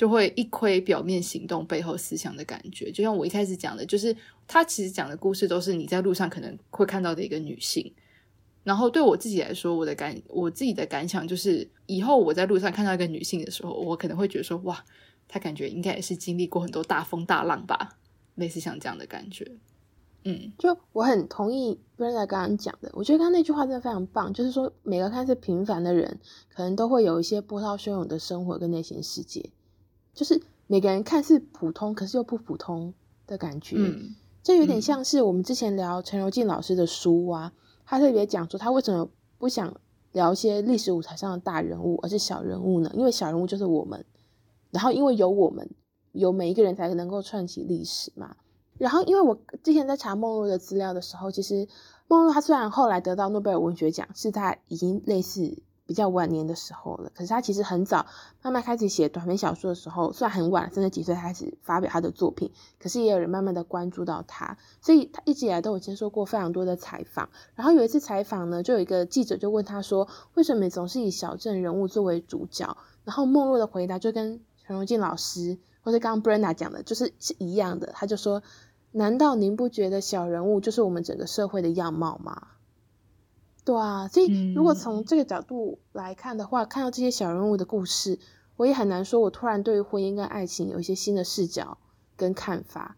[0.02, 7.94] 就会一窥表面行动背后思想的感觉，就像我一开始讲的，就是他其实讲的故事都是你在路上可能会看到的一个女性。
[8.64, 14.84] 然后对我自己来说，我的感我自己的感想就是，以后我在路上看到一个女性的时候，我可能会觉得说，哇，
[15.28, 18.00] 她感觉应该也是经历过很多大风大浪吧，
[18.34, 19.52] 类似像这样的感觉。
[20.24, 26.20] 嗯，就我很同意 Brenda 刚刚讲的，我觉得刚刚那句话真的非常棒，就是说每个看似平凡的人，
[26.52, 29.52] 可能都会有一些波涛汹涌的生活跟内心世界。
[30.14, 32.94] 就是每个人看似普通，可是又不普通
[33.28, 37.54] 的感觉，嗯，这有点像是我们之前聊陈柔静老师的书啊，
[37.86, 39.76] 他特别讲说他为什么不想
[40.12, 42.92] 聊一些历史舞台上的大人物，而是小人物呢？
[42.94, 44.06] 因为小人物就是我们，
[44.70, 45.70] 然后因为有我们，
[46.12, 48.36] 有每一个人才能够串起历史嘛。
[48.78, 51.68] 然后因为我之前在查梦露的资料的时候，其实
[52.08, 55.62] 梦露她虽然后来得到诺贝尔文学奖，是她已经类似。
[55.92, 58.06] 比较晚年的时候了，可是他其实很早
[58.42, 67.30] 慢慢开始写短篇小说的时候，虽然很晚，三十几岁开始发表他的作品，可是也有人慢慢的关注到他，所以他一直以来都有接受过非常多的采访。
[67.56, 77.92] 然后有一次采访呢，就有一个记者就问他说：“为什么总是以小镇人物作为主角？”然后莫若的回答就跟陈荣进老师或者刚刚 Brenda 讲的，就是是一样的。
[77.94, 78.42] 他就说
[78.94, 82.48] ：“难道您不觉得小人物就是我们整个社会的样貌吗？”
[83.64, 88.20] 对啊，所以如果从这个角度来看的话，嗯，看到这些小人物的故事，
[88.58, 91.78] 我也很难说，我突然对婚姻跟爱情有一些新的视角
[92.16, 92.98] 跟看法。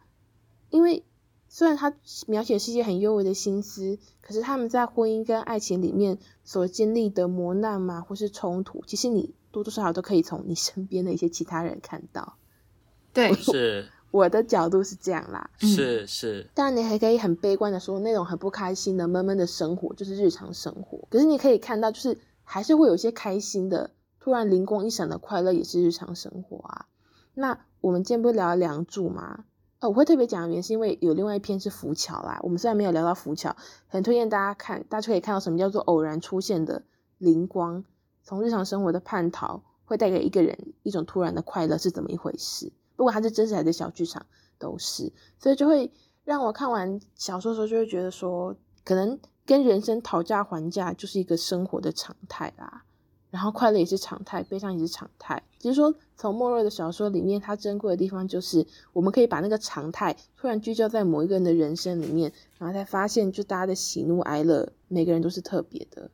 [0.70, 1.04] 因为
[1.50, 1.94] 虽然他
[2.28, 12.38] 描写是一些很优美的心思，可是他们在婚姻跟爱情里面所经历的磨难嘛，或是冲突，其实你多多少少都可以从你身边的一些其他人看到。
[13.14, 13.90] 对，是。
[14.14, 21.08] 我的角度是这样啦，是是，当然你还可以很悲观的说，那种很不开心的闷闷的生活就是日常生活。
[21.10, 23.90] 可是你可以看到，就是还是会有一些开心的，
[24.20, 26.86] 突然灵光一闪的快乐也是日常生活啊。
[27.34, 29.46] 那我们今天不是聊了梁祝吗？
[29.80, 32.40] 呃，我会特别讲的原因是因为有另外一篇是浮桥啦。
[32.44, 33.56] 我们虽然没有聊到浮桥，
[33.88, 36.84] 很推荐大家看，大家就可以看到什么叫做偶然出现的
[37.18, 37.84] 灵光，
[38.24, 42.72] 从日常生活的叛逃会带给一个人一种突然的快乐是怎么一回事。
[43.04, 44.26] 不管它是真实还是小剧场，
[44.58, 45.92] 都是，所以就会
[46.24, 52.86] 让我看完小说的时候，就会觉得说，可能跟人生讨价还价就是一个生活的常态啦。
[53.30, 55.44] 然后快乐也是常态，悲伤也是常态。
[55.60, 66.10] 只是说，从莫若的小说里面，它珍贵的地方就是，我们可以把那个常态突然聚焦在某一个人的人生里面，然后才发现，就大家的喜怒哀乐，每个人都是特别的。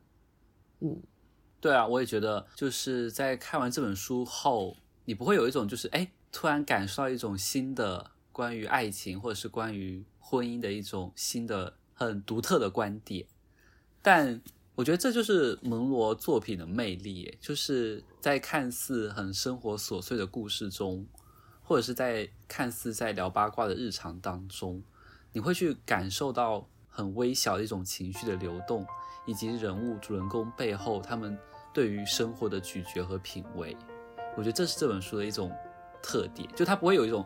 [0.80, 1.00] 嗯，
[1.60, 4.74] 对啊，我也觉得，就是在看完这本书后，
[5.04, 6.10] 你不会有一种就是，哎。
[6.32, 13.26] 突然感受到一种新的关于爱情或者是关于婚姻的一种新的很独特的观点。
[14.02, 14.40] 但
[14.76, 21.06] 我觉得这就是蒙罗作品的魅力，就是在看似很生活琐碎的故事中，
[21.62, 24.82] 或者是在看似在聊八卦的日常当中，
[25.32, 28.86] 你会去感受到很微小的一种情绪的流动，
[29.26, 31.36] 以及人物主人公背后他们
[31.74, 33.76] 对于生活的咀嚼和品味。
[34.36, 35.52] 我觉得这是这本书的一种
[36.02, 37.24] 特点，就它不会有一种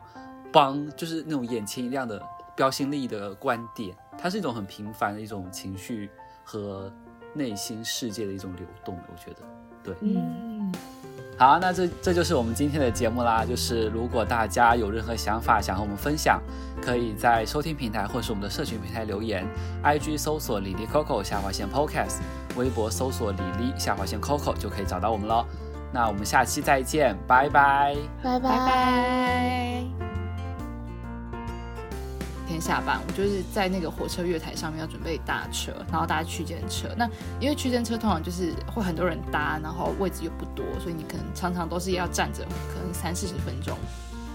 [0.52, 2.22] 帮，就是那种眼前一亮的
[2.56, 6.10] 标新立异的观点，它是一种很平凡的一种情绪
[6.44, 6.92] 和。
[7.36, 9.42] 内心世界的一种流动，我觉得，
[9.82, 10.72] 对，嗯，
[11.36, 13.44] 好，那这这就是我们今天的节目啦。
[13.44, 16.40] 就是如果大家有任何想法想和我们分享，
[16.80, 19.44] 可以在收听平台或是我们的社群平台留言
[19.82, 22.20] ，IG 搜索李丽 Coco 下划线 Podcast，
[22.54, 25.44] 微博搜索李丽下划线 Coco 就可以找到我们喽。
[25.94, 28.50] 那我们下期再见，拜拜，拜拜。
[28.50, 29.84] 拜拜。
[32.48, 36.88] 天下班，我就是在那个火车月台上面要准备搭车，然后搭区间车。
[36.96, 43.78] 那因为区间车通常就是会很多人搭，然后位置又不多，所以你可能常常都是要站着，可能三四十分钟。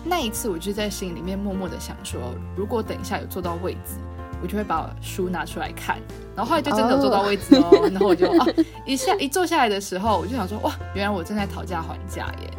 [0.06, 3.96] 那一次我就在心里面默默的想说，如果等一下有坐到位置，
[4.42, 5.98] 我就会把书拿出来看。
[6.36, 8.46] 然后后来就真的有坐到位置哦，然后我就啊
[8.86, 12.50] 一下一坐下来的时候，我就想说哇，原来我正在讨价还价耶。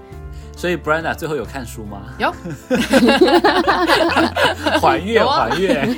[0.56, 2.02] 所以 Brenda 最后有看书吗？
[2.18, 2.30] 有，
[4.78, 5.88] 还月还愿。